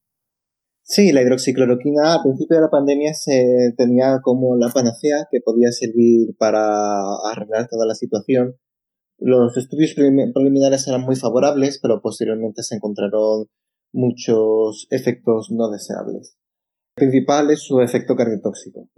[0.81, 5.71] Sí, la hidroxicloroquina al principio de la pandemia se tenía como la panacea que podía
[5.71, 6.61] servir para
[7.31, 8.55] arreglar toda la situación.
[9.17, 13.47] Los estudios preliminares eran muy favorables, pero posteriormente se encontraron
[13.91, 16.37] muchos efectos no deseables.
[16.95, 18.89] El principal es su efecto cardiotóxico.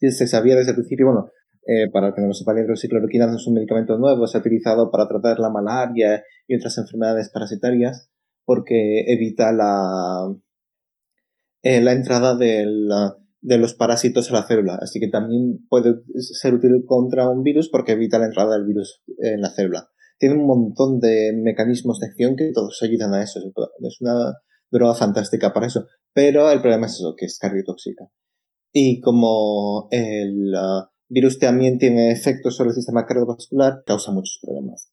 [0.00, 1.30] Se sabía desde el principio, bueno,
[1.66, 4.40] eh, para que no lo sepa, la hidroxicloroquina no es un medicamento nuevo, se ha
[4.40, 8.10] utilizado para tratar la malaria y otras enfermedades parasitarias
[8.44, 10.34] porque evita la,
[11.62, 12.66] eh, la entrada de
[13.58, 14.78] los parásitos a la célula.
[14.80, 19.02] Así que también puede ser útil contra un virus porque evita la entrada del virus
[19.18, 19.90] en la célula.
[20.20, 23.40] Tiene un montón de mecanismos de acción que todos ayudan a eso.
[23.40, 24.34] Es una
[24.70, 25.86] droga fantástica para eso.
[26.12, 28.04] Pero el problema es eso, que es cardiotóxica.
[28.70, 30.52] Y como el,
[31.08, 34.92] virus también tiene efectos sobre el sistema cardiovascular, causa muchos problemas.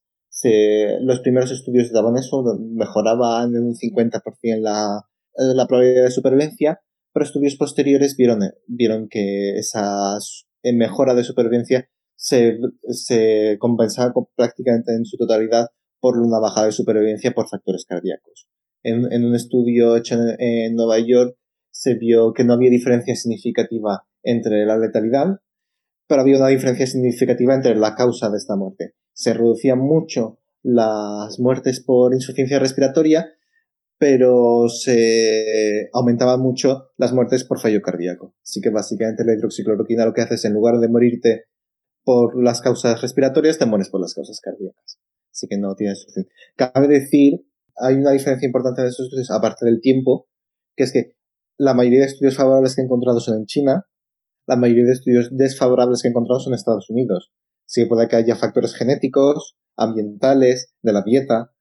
[1.01, 4.21] los primeros estudios daban eso, mejoraban en un 50%
[4.59, 5.01] la,
[5.35, 6.81] la probabilidad de supervivencia,
[7.13, 10.17] pero estudios posteriores vieron, vieron que esa
[10.63, 12.57] mejora de supervivencia se,
[12.89, 15.67] se compensaba prácticamente en su totalidad
[16.01, 18.49] por una bajada de supervivencia por factores cardíacos.
[18.83, 21.37] En, un estudio hecho en, en Nueva York
[21.71, 25.39] se vio que no había diferencia significativa entre la letalidad
[26.07, 28.93] pero había una diferencia significativa entre la causa de esta muerte.
[29.13, 33.33] Se reducían mucho las muertes por insuficiencia respiratoria,
[33.99, 38.33] pero se aumentaban mucho las muertes por fallo cardíaco.
[38.41, 41.45] Así que básicamente la hidroxicloroquina lo que hace es, en lugar de morirte
[42.07, 44.97] por las causas respiratorias, te mueres por las causas cardíacas.
[45.29, 46.27] Así que no tiene solución.
[46.55, 50.29] Cabe decir, hay una diferencia importante de esos estudios, aparte del tiempo,
[50.77, 51.17] que es que
[51.57, 53.87] la mayoría de estudios favorables que he encontrado son en China,
[54.47, 57.33] la mayoría de estudios desfavorables que he encontrado son en Estados Unidos.
[57.65, 61.51] Sí que puede que haya factores genéticos, ambientales, de la dieta,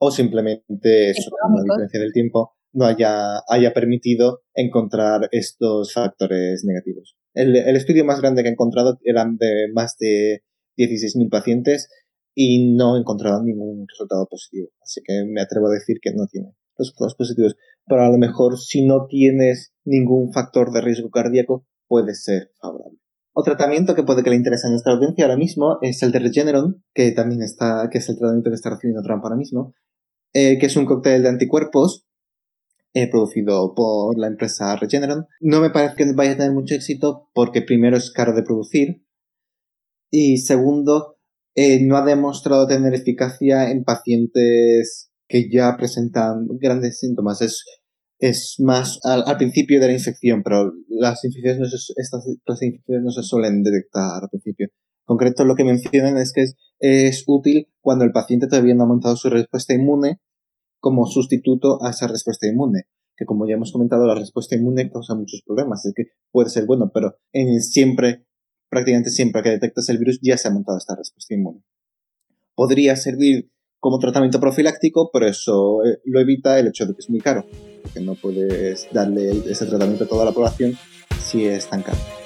[0.00, 7.18] o simplemente eso, la diferencia del tiempo no haya, haya permitido encontrar estos factores negativos.
[7.34, 10.44] El, estudio más grande que he encontrado eran de más de
[10.78, 11.88] 16.000 pacientes
[12.34, 14.68] y no he encontrado ningún resultado positivo.
[14.80, 17.56] Así que me atrevo a decir que no tiene resultados positivos.
[17.86, 22.98] Pero a lo mejor si no tienes ningún factor de riesgo cardíaco, puede ser favorable.
[23.36, 26.20] Otro tratamiento que puede que le interese a nuestra audiencia ahora mismo es el de
[26.20, 29.74] Regeneron, que también está, que es el tratamiento que está recibiendo Trump ahora mismo,
[30.32, 32.03] eh, que es un cóctel de anticuerpos
[32.94, 35.26] eh, producido por la empresa Regeneron.
[35.40, 39.04] No me parece que vaya a tener mucho éxito porque primero es caro de producir
[40.10, 41.16] y segundo
[41.54, 47.42] eh, no ha demostrado tener eficacia en pacientes que ya presentan grandes síntomas.
[47.42, 47.64] Es
[48.18, 53.10] es más al, principio de la infección, pero las infecciones no se, estas infecciones no
[53.10, 54.68] se suelen detectar al principio.
[55.04, 58.86] concreto lo que mencionan es que es, es útil cuando el paciente todavía no ha
[58.86, 60.20] aumentado su respuesta inmune
[60.84, 65.14] como sustituto a esa respuesta inmune que como ya hemos comentado, la respuesta inmune causa
[65.14, 65.86] muchos problemas.
[65.86, 67.16] Es que puede ser bueno, pero
[67.60, 68.26] siempre,
[68.68, 71.62] prácticamente siempre que detectas el virus ya se ha montado esta respuesta inmune.
[72.54, 77.08] Podría servir como tratamiento profiláctico, pero eso eh, lo evita el hecho de que es
[77.08, 77.46] muy caro,
[77.82, 80.76] porque no puedes darle ese tratamiento a toda la población
[81.18, 82.23] si es tan caro.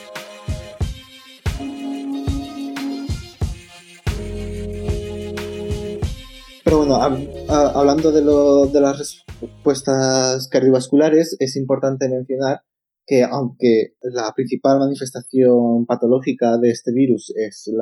[6.68, 6.96] Pero bueno,
[7.48, 12.60] hablando de, las respuestas cardiovasculares, es importante mencionar
[13.06, 17.72] que aunque la principal manifestación patológica de este virus es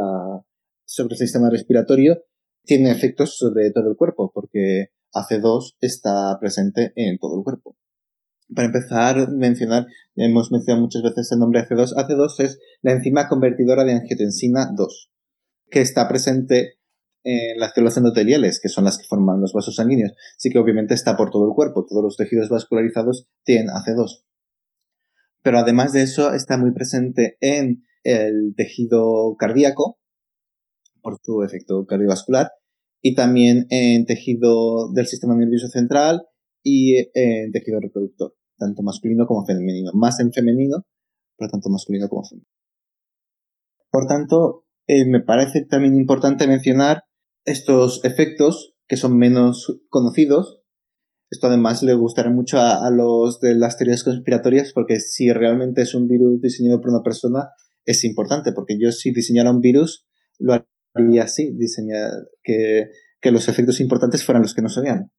[0.84, 2.22] sobre el sistema respiratorio,
[2.62, 7.76] tiene efectos sobre todo el cuerpo, porque AC2 está presente en todo el cuerpo.
[8.54, 11.92] Para empezar, mencionar, hemos mencionado muchas veces el nombre AC2.
[11.96, 15.10] AC2 es la enzima convertidora de angiotensina 2,
[15.72, 16.75] que está presente
[17.26, 20.12] en las células endoteliales, que son las que forman los vasos sanguíneos.
[20.38, 24.22] Sí que obviamente está por todo el cuerpo, todos los tejidos vascularizados tienen AC2.
[25.42, 29.98] Pero además de eso, está muy presente en el tejido cardíaco,
[31.02, 32.52] por su efecto cardiovascular,
[33.02, 36.22] y también en tejido del sistema nervioso central
[36.62, 39.90] y en tejido reproductor, tanto masculino como femenino.
[39.94, 40.86] Más en femenino,
[41.36, 42.50] pero tanto masculino como femenino.
[43.90, 47.02] Por tanto, eh, me parece también importante mencionar
[47.46, 50.60] estos efectos que son menos conocidos.
[51.30, 55.94] Esto además le gustará mucho a, los de las teorías conspiratorias porque si realmente es
[55.94, 57.48] un virus diseñado por una persona
[57.84, 60.06] es importante porque yo si diseñara un virus
[60.38, 60.54] lo
[60.94, 62.10] haría así, diseñar
[62.42, 65.10] que, que los efectos importantes fueran los que no se vean.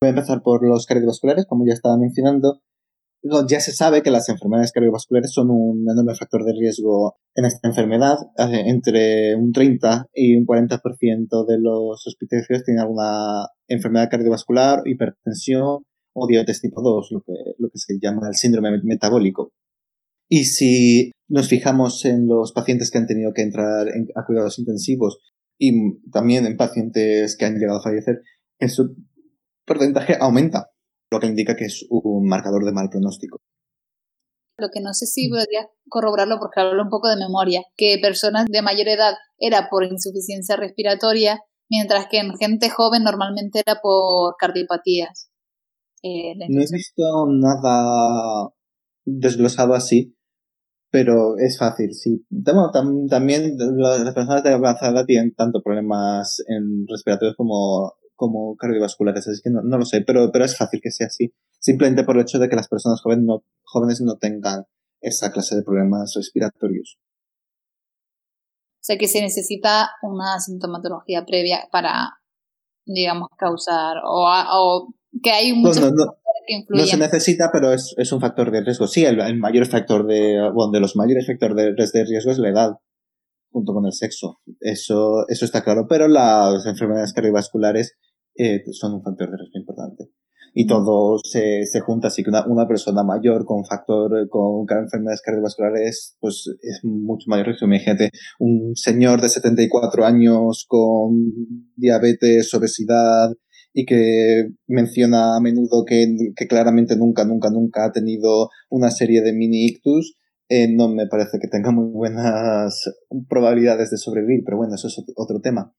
[0.00, 2.62] Voy a empezar por los cardiovasculares, como ya estaba mencionando
[3.22, 7.68] ya se sabe que las enfermedades cardiovasculares son un enorme factor de riesgo en esta
[7.68, 8.16] enfermedad.
[8.36, 15.82] Entre un 30 y un 40% de los hospitalarios tienen alguna enfermedad cardiovascular, hipertensión
[16.14, 19.52] o diabetes tipo 2, lo que, lo que se llama el síndrome metabólico.
[20.28, 25.18] Y si nos fijamos en los pacientes que han tenido que entrar a cuidados intensivos
[25.58, 28.22] y también en pacientes que han llegado a fallecer,
[28.68, 28.94] su
[29.64, 30.67] porcentaje aumenta
[31.10, 33.40] lo que indica que es un marcador de mal pronóstico.
[34.58, 38.46] Lo que no sé si podría corroborarlo porque hablo un poco de memoria, que personas
[38.46, 41.40] de mayor edad era por insuficiencia respiratoria,
[41.70, 45.30] mientras que en gente joven normalmente era por cardiopatías.
[46.02, 48.50] Eh, no he visto nada
[49.04, 50.16] desglosado así,
[50.90, 52.24] pero es fácil, sí.
[52.44, 59.50] también las personas de avanzada tienen tanto problemas en respiratorios como como cardiovasculares, así que
[59.50, 61.32] no, lo sé, pero, pero es fácil que sea así.
[61.60, 64.64] Simplemente por el hecho de que las personas jóvenes no, jóvenes no tengan
[65.00, 66.98] esa clase de problemas respiratorios.
[68.80, 72.18] O sea que se necesita una sintomatología previa para,
[72.84, 76.64] digamos, causar o, o que hay muchos no, no, que.
[76.68, 78.88] No se necesita, pero es, es, un factor de riesgo.
[78.88, 82.78] Sí, el, mayor factor de, bueno, de los mayores factores de riesgo es la edad
[83.50, 84.40] junto con el sexo.
[84.60, 87.96] Eso, eso está claro, pero las enfermedades cardiovasculares
[88.38, 90.10] eh, son un factor de riesgo importante.
[90.54, 95.20] Y todo se, se junta, así que una, una, persona mayor con factor, con enfermedades
[95.22, 97.66] cardiovasculares, pues es mucho mayor riesgo.
[97.66, 101.32] Imagínate, un señor de 74 años con
[101.76, 103.30] diabetes, obesidad,
[103.72, 109.22] y que menciona a menudo que, que claramente nunca, nunca, nunca ha tenido una serie
[109.22, 110.16] de mini ictus,
[110.48, 112.90] eh, no me parece que tenga muy buenas
[113.28, 115.74] probabilidades de sobrevivir, pero bueno, eso es otro tema.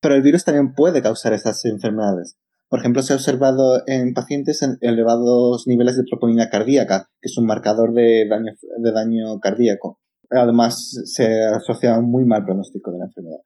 [0.00, 2.36] Pero el virus también puede causar esas enfermedades.
[2.68, 7.38] Por ejemplo, se ha observado en pacientes en elevados niveles de troponina cardíaca, que es
[7.38, 10.00] un marcador de daño, de daño cardíaco.
[10.30, 13.38] Además, se asocia a un muy mal pronóstico de la enfermedad.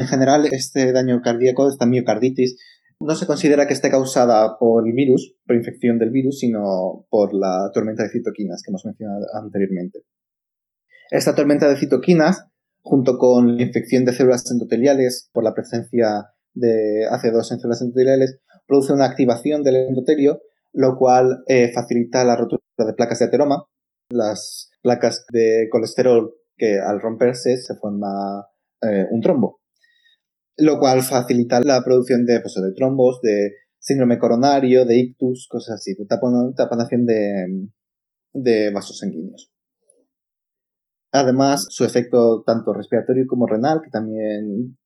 [0.00, 2.56] En general, este daño cardíaco, esta miocarditis,
[3.00, 7.34] no se considera que esté causada por el virus, por infección del virus, sino por
[7.34, 10.00] la tormenta de citoquinas que hemos mencionado anteriormente.
[11.10, 12.46] Esta tormenta de citoquinas,
[12.84, 18.38] junto con la infección de células endoteliales por la presencia de AC2 en células endoteliales,
[18.66, 23.64] produce una activación del endotelio, lo cual eh, facilita la rotura de placas de ateroma,
[24.10, 28.46] las placas de colesterol que al romperse se forma
[28.82, 29.60] eh, un trombo
[30.56, 35.76] lo cual facilita la producción de, pues, de trombos, de síndrome coronario, de ictus, cosas
[35.76, 37.68] así, de taponación de,
[38.32, 39.53] de vasos sanguíneos.
[41.14, 44.76] Además, su efecto tanto respiratorio como renal, que también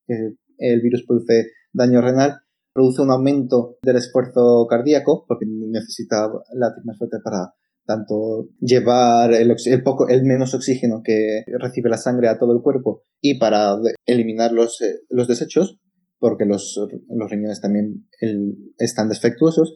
[0.58, 2.40] el virus produce daño renal,
[2.74, 7.54] produce un aumento del esfuerzo cardíaco, porque necesita latir más fuerte para,
[7.86, 13.02] tanto llevar el, poco, el menos oxígeno que recibe la sangre a todo el cuerpo
[13.22, 15.78] y para eliminar los, eh, los desechos,
[16.18, 18.06] porque los, los riñones también
[18.76, 19.74] están defectuosos,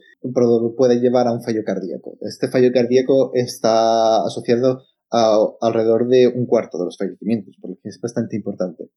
[0.77, 2.17] puede llevar a un fallo cardíaco.
[2.21, 4.83] Este fallo cardíaco está asociado
[5.13, 8.89] a alrededor de un cuarto de los fallecimientos, por lo que es bastante importante.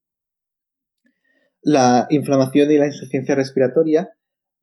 [1.63, 4.11] La inflamación y la insuficiencia respiratoria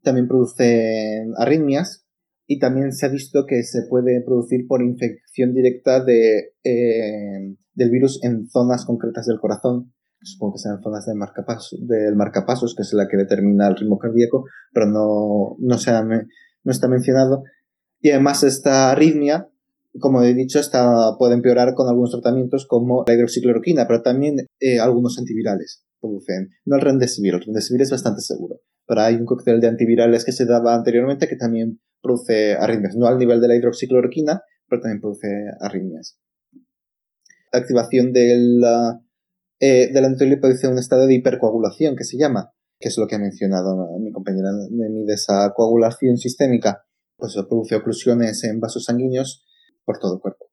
[0.02, 2.06] también producen arritmias
[2.48, 7.90] y también se ha visto que se puede producir por infección directa de, eh, del
[7.90, 13.08] virus en zonas concretas del corazón, supongo que sean zonas del marcapasos, que es la
[13.08, 17.44] que determina el ritmo cardíaco, pero no, no está mencionado.
[18.00, 19.50] Y además esta arritmia,
[20.00, 24.80] como he dicho, está, puede empeorar con algunos tratamientos como la hidroxicloroquina, pero también eh,
[24.80, 26.50] algunos antivirales producen.
[26.66, 30.32] No el rendesivir, el rendesivir es bastante seguro, pero hay un cóctel de antivirales que
[30.32, 35.02] se daba anteriormente que también produce arritmias, no al nivel de la hidroxicloroquina, pero también
[35.02, 35.28] produce
[35.62, 36.18] arritmias.
[37.52, 38.64] La activación del,
[39.60, 43.20] eh, del produce un estado de hipercoagulación que se llama, que es lo que ha
[43.20, 46.84] mencionado mi compañera de esa coagulación sistémica,
[47.16, 49.46] pues produce oclusiones en vasos sanguíneos
[49.86, 50.46] por todo el cuerpo.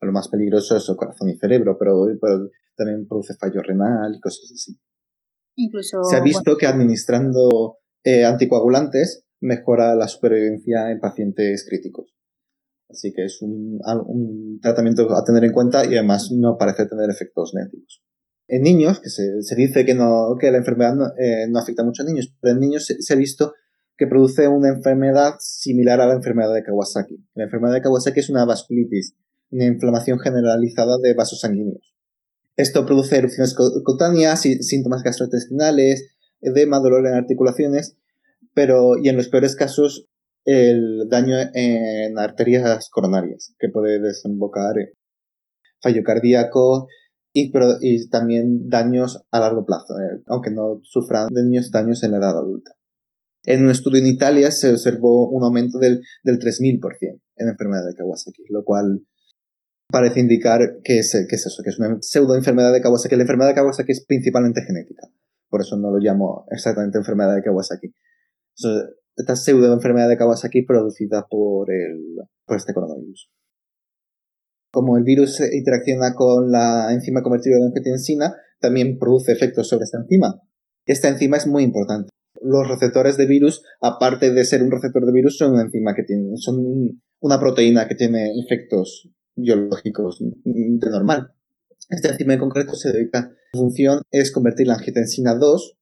[0.00, 2.06] Lo más peligroso es el corazón y cerebro, pero,
[2.76, 4.78] también produce fallo renal y cosas así.
[5.56, 12.14] Incluso, Se ha visto que administrando eh, anticoagulantes mejora la supervivencia en pacientes críticos.
[12.90, 17.52] Así que es un, tratamiento a tener en cuenta y además no parece tener efectos
[17.54, 18.02] negativos.
[18.48, 22.06] En niños, que se, dice que, no, que la enfermedad eh, no, afecta mucho a
[22.06, 23.54] niños, pero en niños se, ha visto
[24.00, 27.22] que produce una enfermedad similar a la enfermedad de Kawasaki.
[27.34, 29.14] La enfermedad de Kawasaki es una vasculitis,
[29.50, 31.94] una inflamación generalizada de vasos sanguíneos.
[32.56, 37.98] Esto produce erupciones cutáneas, síntomas gastrointestinales, edema, dolor en articulaciones
[38.54, 40.06] pero y en los peores casos
[40.44, 44.88] el daño en arterias coronarias, que puede desembocar en
[45.82, 46.88] fallo cardíaco
[47.32, 47.52] y,
[48.08, 52.72] también daños a largo plazo, eh, aunque no sufran daños, daños en la edad adulta.
[53.44, 57.86] En un estudio en Italia se observó un aumento del, del 3.000% en la enfermedad
[57.86, 59.06] de Kawasaki, lo cual
[59.88, 63.16] parece indicar que es, que es eso, que es una pseudo enfermedad de Kawasaki.
[63.16, 65.08] La enfermedad de Kawasaki es principalmente genética,
[65.48, 67.94] por eso no lo llamo exactamente enfermedad de Kawasaki
[69.16, 72.16] esta pseudo enfermedad de Kawasaki producida por, el,
[72.46, 73.30] por este coronavirus.
[74.72, 79.98] Como el virus interacciona con la enzima convertida de angiotensina, también produce efectos sobre esta
[79.98, 80.40] enzima.
[80.86, 82.10] Esta enzima es muy importante.
[82.42, 86.04] Los receptores de virus, aparte de ser un receptor de virus, son una enzima que
[86.04, 91.32] tiene, son una proteína que tiene efectos biológicos de normal.
[91.88, 95.76] Esta enzima en concreto se dedica, su función es convertir la angiotensina 2,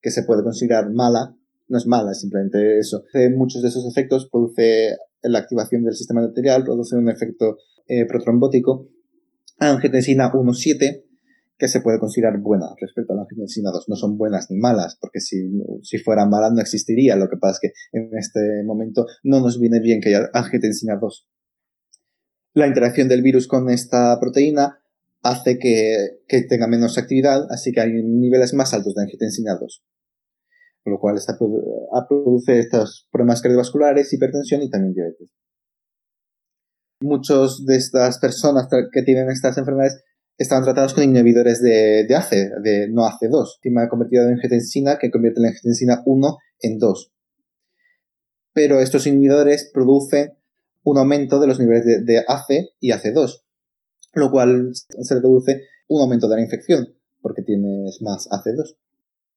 [0.00, 1.36] que se puede considerar mala,
[1.68, 3.04] no es mala, es simplemente eso.
[3.36, 8.88] Muchos de esos efectos produce la activación del sistema arterial, produce un efecto eh, protrombótico.
[9.58, 11.05] Angiotensina 1,7,
[11.58, 13.88] que se puede considerar buena respecto a la angiotensina 2.
[13.88, 15.50] No son buenas ni malas, porque si,
[15.82, 17.16] si fuera mala no existiría.
[17.16, 20.96] Lo que pasa es que en este momento no nos viene bien que haya angiotensina
[21.00, 21.28] 2.
[22.54, 24.80] La interacción del virus con esta proteína
[25.22, 29.82] hace que, que tenga menos actividad, así que hay niveles más altos de angiotensina 2
[30.86, 35.30] con lo cual esta produce estos problemas cardiovasculares, hipertensión y también diabetes.
[37.02, 40.04] Muchos de estas personas que tienen estas enfermedades
[40.38, 45.40] están tratados con inhibidores de, ACE, de no ACE2, enzima convertida de angiotensina que convierte
[45.40, 47.12] la angiotensina 1 en 2.
[48.52, 50.34] Pero estos inhibidores producen
[50.84, 53.42] un aumento de los niveles de, ACE y ACE2,
[54.14, 58.76] lo cual se produce un aumento de la infección, porque tienes más ACE2.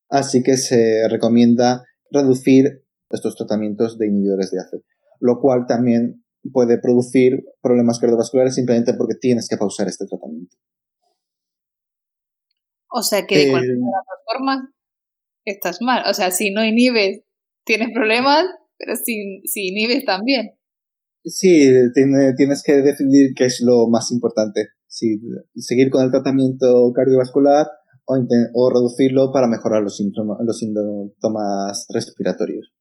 [0.09, 4.83] Así que se recomienda reducir estos tratamientos de inhibidores de ACE,
[5.19, 10.55] lo cual también puede producir problemas cardiovasculares simplemente porque tienes que pausar este tratamiento.
[12.91, 13.77] O sea que de cualquier
[14.25, 14.73] forma
[15.45, 16.03] estás mal.
[16.09, 17.21] O sea, si no inhibes,
[17.65, 18.45] tienes problemas,
[18.77, 20.51] pero si, si inhibes también.
[21.23, 24.69] Sí, tienes que decidir qué es lo más importante.
[24.87, 25.19] Si
[25.55, 27.67] seguir con el tratamiento cardiovascular
[28.05, 32.73] o, reducirlo para mejorar los síntomas, respiratorios.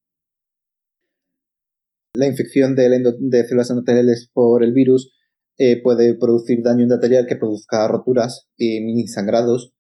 [2.15, 5.13] La infección de, de células endoteliales por el virus
[5.59, 9.75] eh, puede producir daño endotelial que produzca roturas y mini sangrados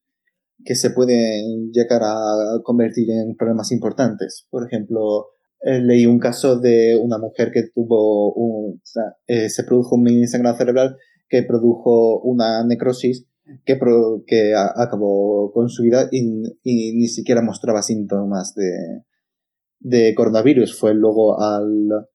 [0.65, 4.47] que se pueden llegar a convertir en problemas importantes.
[4.51, 5.29] Por ejemplo,
[5.61, 8.81] eh, leí un caso de una mujer que tuvo un,
[9.27, 10.97] eh, se produjo un mini sangrado cerebral
[11.29, 13.27] que produjo una necrosis
[13.65, 13.79] que,
[14.27, 19.05] que acabó con su vida y, ni siquiera mostraba síntomas de,
[19.81, 20.79] de coronavirus.
[20.79, 22.07] Fue luego al,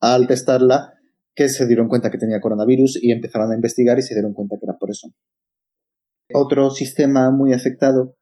[0.00, 0.94] al testarla
[1.34, 4.56] que se dieron cuenta que tenía coronavirus y empezaron a investigar y se dieron cuenta
[4.58, 5.08] que era por eso.
[6.34, 8.16] Otro sistema muy afectado,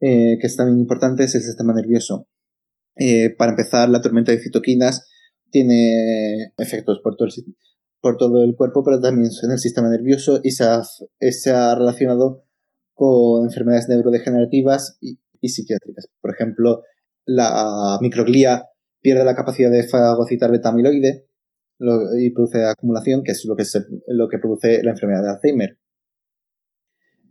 [0.00, 2.28] eh, que es también importante, es el sistema nervioso.
[2.96, 5.08] Eh, para empezar, la tormenta de citoquinas
[5.50, 7.56] tiene efectos por todo, el,
[8.00, 11.74] por todo el cuerpo, pero también en el sistema nervioso y se ha, se ha
[11.74, 12.44] relacionado
[12.94, 16.08] con enfermedades neurodegenerativas y, psiquiátricas.
[16.20, 16.82] Por ejemplo,
[17.24, 18.64] la microglía
[19.00, 21.28] pierde la capacidad de fagocitar beta-amiloide
[22.18, 23.62] y produce acumulación, que es lo que,
[24.08, 25.78] lo que produce la enfermedad de Alzheimer.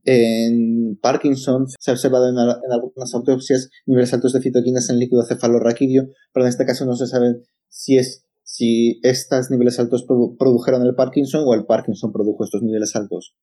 [0.10, 6.08] En Parkinson se ha observado en, algunas autopsias niveles altos de citoquinas en líquido cefalorraquídeo,
[6.34, 10.06] pero en este caso no se sabe si es si estos niveles altos
[10.40, 13.36] produjeron el Parkinson o el Parkinson produjo estos niveles altos.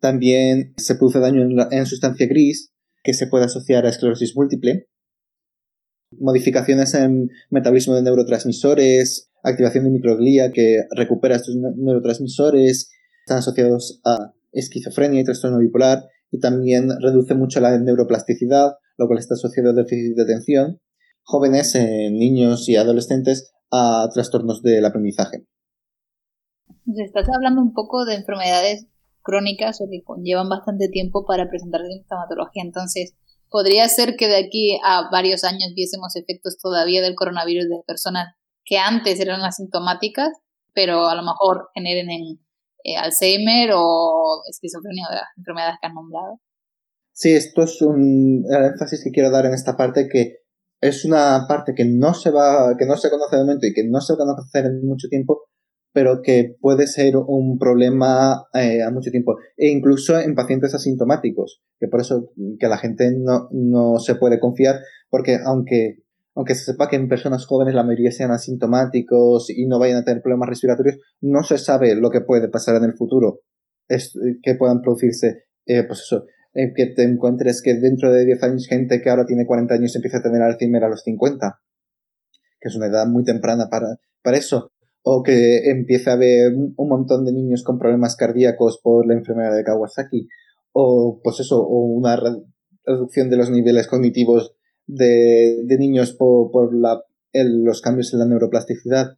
[0.00, 2.72] También se produce daño en, en sustancia gris
[3.04, 4.88] que se puede asociar a esclerosis múltiple,
[6.12, 12.90] modificaciones en metabolismo de neurotransmisores, activación de microglía que recupera estos neurotransmisores,
[13.26, 19.18] están asociados a esquizofrenia y trastorno bipolar y también reduce mucho la neuroplasticidad, lo cual
[19.18, 20.80] está asociado a déficit de atención,
[21.22, 25.46] jóvenes, eh, niños y adolescentes a trastornos del aprendizaje.
[26.96, 28.86] Estás hablando un poco de enfermedades
[29.22, 32.62] crónicas o que conllevan bastante tiempo para presentar sintomatología.
[32.62, 33.14] Entonces,
[33.50, 38.34] podría ser que de aquí a varios años viésemos efectos todavía del coronavirus de personas
[38.64, 40.28] que antes eran asintomáticas,
[40.74, 42.45] pero a lo mejor generen en
[42.86, 46.40] eh, Alzheimer o esquizofrenia, de las enfermedades que han nombrado.
[47.12, 50.36] Sí, esto es un énfasis que quiero dar en esta parte que
[50.80, 53.84] es una parte que no se va, que no se conoce de momento y que
[53.88, 55.44] no se va a conocer en mucho tiempo,
[55.92, 59.36] pero que puede ser un problema eh, a mucho tiempo.
[59.56, 62.30] E incluso en pacientes asintomáticos, que por eso
[62.60, 66.02] que la gente no, no se puede confiar, porque aunque
[66.36, 70.04] aunque se sepa que en personas jóvenes la mayoría sean asintomáticos y no vayan a
[70.04, 73.40] tener problemas respiratorios, no se sabe lo que puede pasar en el futuro.
[73.88, 74.12] Es,
[74.42, 78.66] que puedan producirse, eh, pues eso, eh, que te encuentres que dentro de 10 años
[78.68, 81.58] gente que ahora tiene 40 años empieza a tener Alzheimer a los 50,
[82.60, 84.72] que es una edad muy temprana para, para eso.
[85.02, 89.56] O que empiece a haber un montón de niños con problemas cardíacos por la enfermedad
[89.56, 90.28] de Kawasaki.
[90.72, 92.18] O, pues eso, o una
[92.84, 94.56] reducción de los niveles cognitivos
[94.86, 99.16] de, de niños por, por la, el, los cambios en la neuroplasticidad.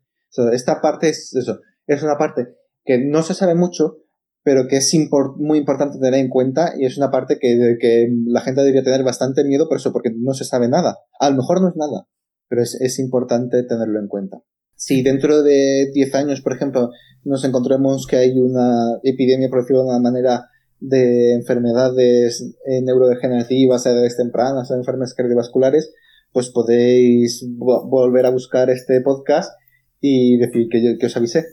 [0.53, 2.49] esta parte es eso, es una parte
[2.85, 3.99] que no se sabe mucho,
[4.43, 4.95] pero que es
[5.37, 9.05] muy importante tener en cuenta y es una parte que, que, la gente debería tener
[9.05, 10.97] bastante miedo por eso, porque no se sabe nada.
[11.21, 12.09] A lo mejor no es nada,
[12.49, 14.39] pero es, es importante tenerlo en cuenta.
[14.75, 16.91] Si dentro de 10 años, por ejemplo,
[17.25, 20.47] nos encontremos que hay una epidemia, por decirlo de una manera,
[20.81, 25.93] de enfermedades eh, neurodegenerativas a edades tempranas o enfermedades cardiovasculares,
[26.33, 29.53] pues podéis volver a buscar este podcast
[30.01, 31.47] y decir que, yo, que os avisé.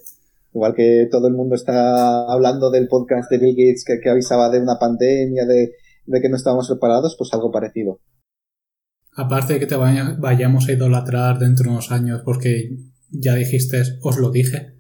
[0.53, 4.49] Igual que todo el mundo está hablando del podcast de Bill Gates que, que avisaba
[4.49, 5.73] de una pandemia, de,
[6.05, 7.99] de, que no estábamos preparados, pues algo parecido.
[9.17, 12.78] Aparte de que te vayamos a idolatrar dentro de unos años porque
[13.09, 14.74] ya dijiste, os lo dije,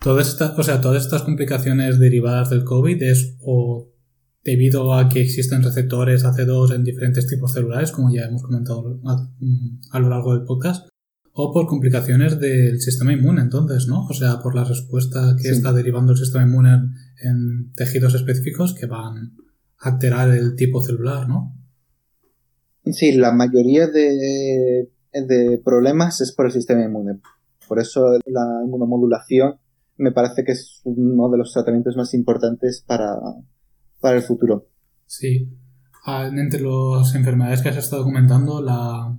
[0.00, 3.90] Todas estas, o sea, todas estas complicaciones derivadas del COVID es o
[4.42, 9.98] debido a que existen receptores AC2 en diferentes tipos celulares, como ya hemos comentado a,
[10.00, 10.88] lo largo del podcast,
[11.32, 14.06] o por complicaciones del sistema inmune, entonces, ¿no?
[14.06, 16.70] O sea, por la respuesta que está derivando el sistema inmune
[17.22, 19.34] en, tejidos específicos que van
[19.78, 21.54] a alterar el tipo celular, ¿no?
[22.86, 27.20] Sí, la mayoría de, de problemas es por el sistema inmune.
[27.68, 29.60] Por eso la inmunomodulación
[30.00, 33.16] me parece que es uno de los tratamientos más importantes para,
[34.00, 34.66] para el futuro.
[35.06, 35.48] Sí.
[36.06, 39.14] Ah, entre las enfermedades que has estado comentando, la,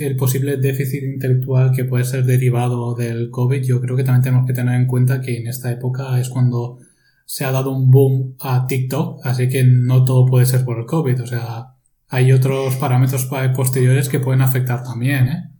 [0.00, 4.46] el posible déficit intelectual que puede ser derivado del COVID, yo creo que también tenemos
[4.46, 6.78] que tener en cuenta que en esta época es cuando
[7.26, 10.86] se ha dado un boom a TikTok, así que no todo puede ser por el
[10.86, 11.74] COVID, o sea,
[12.08, 15.51] hay otros parámetros posteriores que pueden afectar también, ¿eh?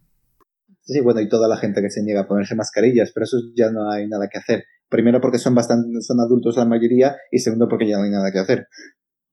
[0.84, 3.70] Sí, bueno, y toda la gente que se niega a ponerse mascarillas, pero eso ya
[3.70, 4.64] no hay nada que hacer.
[4.88, 8.32] Primero porque son bastante, son adultos la mayoría, y segundo porque ya no hay nada
[8.32, 8.66] que hacer.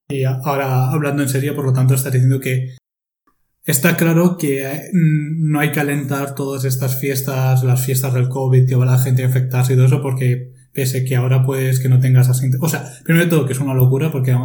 [0.09, 2.75] Y ahora, hablando en serio, por lo tanto, estás diciendo que
[3.63, 8.67] está claro que eh, no hay que alentar todas estas fiestas, las fiestas del COVID,
[8.67, 11.89] que va la gente a infectarse y todo eso, porque pese que ahora puedes que
[11.89, 12.49] no tengas así.
[12.61, 14.35] O sea, primero de todo, que es una locura, porque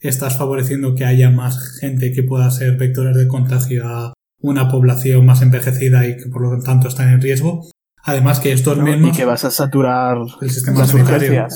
[0.00, 5.24] estás favoreciendo que haya más gente que pueda ser vectores de contagio a una población
[5.26, 7.66] más envejecida y que por lo tanto están en riesgo.
[8.02, 9.10] Además que estos mismos...
[9.10, 11.46] Y que vas a saturar el sistema sanitario.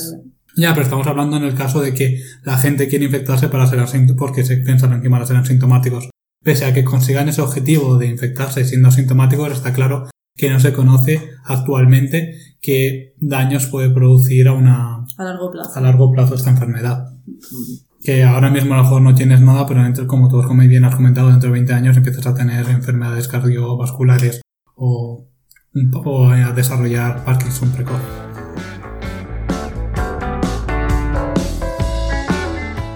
[0.57, 3.79] Ya, pero estamos hablando en el caso de que la gente quiere infectarse para ser
[4.17, 6.09] porque se piensan que van a ser asintomáticos.
[6.43, 10.73] Pese a que consigan ese objetivo de infectarse siendo asintomáticos, está claro que no se
[10.73, 15.71] conoce actualmente qué daños puede producir a una A largo plazo.
[15.77, 17.13] a largo plazo esta enfermedad.
[18.03, 20.85] Que ahora mismo a lo mejor no tienes nada, pero dentro, como tú como bien
[20.85, 24.41] has comentado, dentro de 20 años empiezas a tener enfermedades cardiovasculares
[24.75, 25.27] o,
[26.03, 28.01] o a desarrollar Parkinson precoz.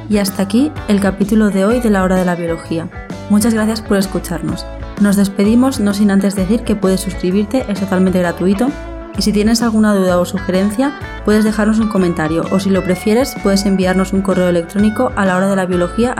[0.10, 2.90] Y hasta aquí el capítulo de hoy de la hora de la biología.
[3.30, 4.66] Muchas gracias por escucharnos.
[5.02, 8.70] Nos despedimos no sin antes decir que puedes suscribirte, es totalmente gratuito.
[9.18, 13.36] Y si tienes alguna duda o sugerencia, puedes dejarnos un comentario o si lo prefieres,
[13.44, 16.14] puedes enviarnos un correo electrónico a la hora de la biología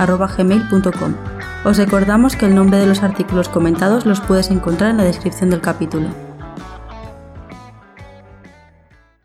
[1.66, 5.50] Os recordamos que el nombre de los artículos comentados los puedes encontrar en la descripción
[5.50, 6.25] del capítulo.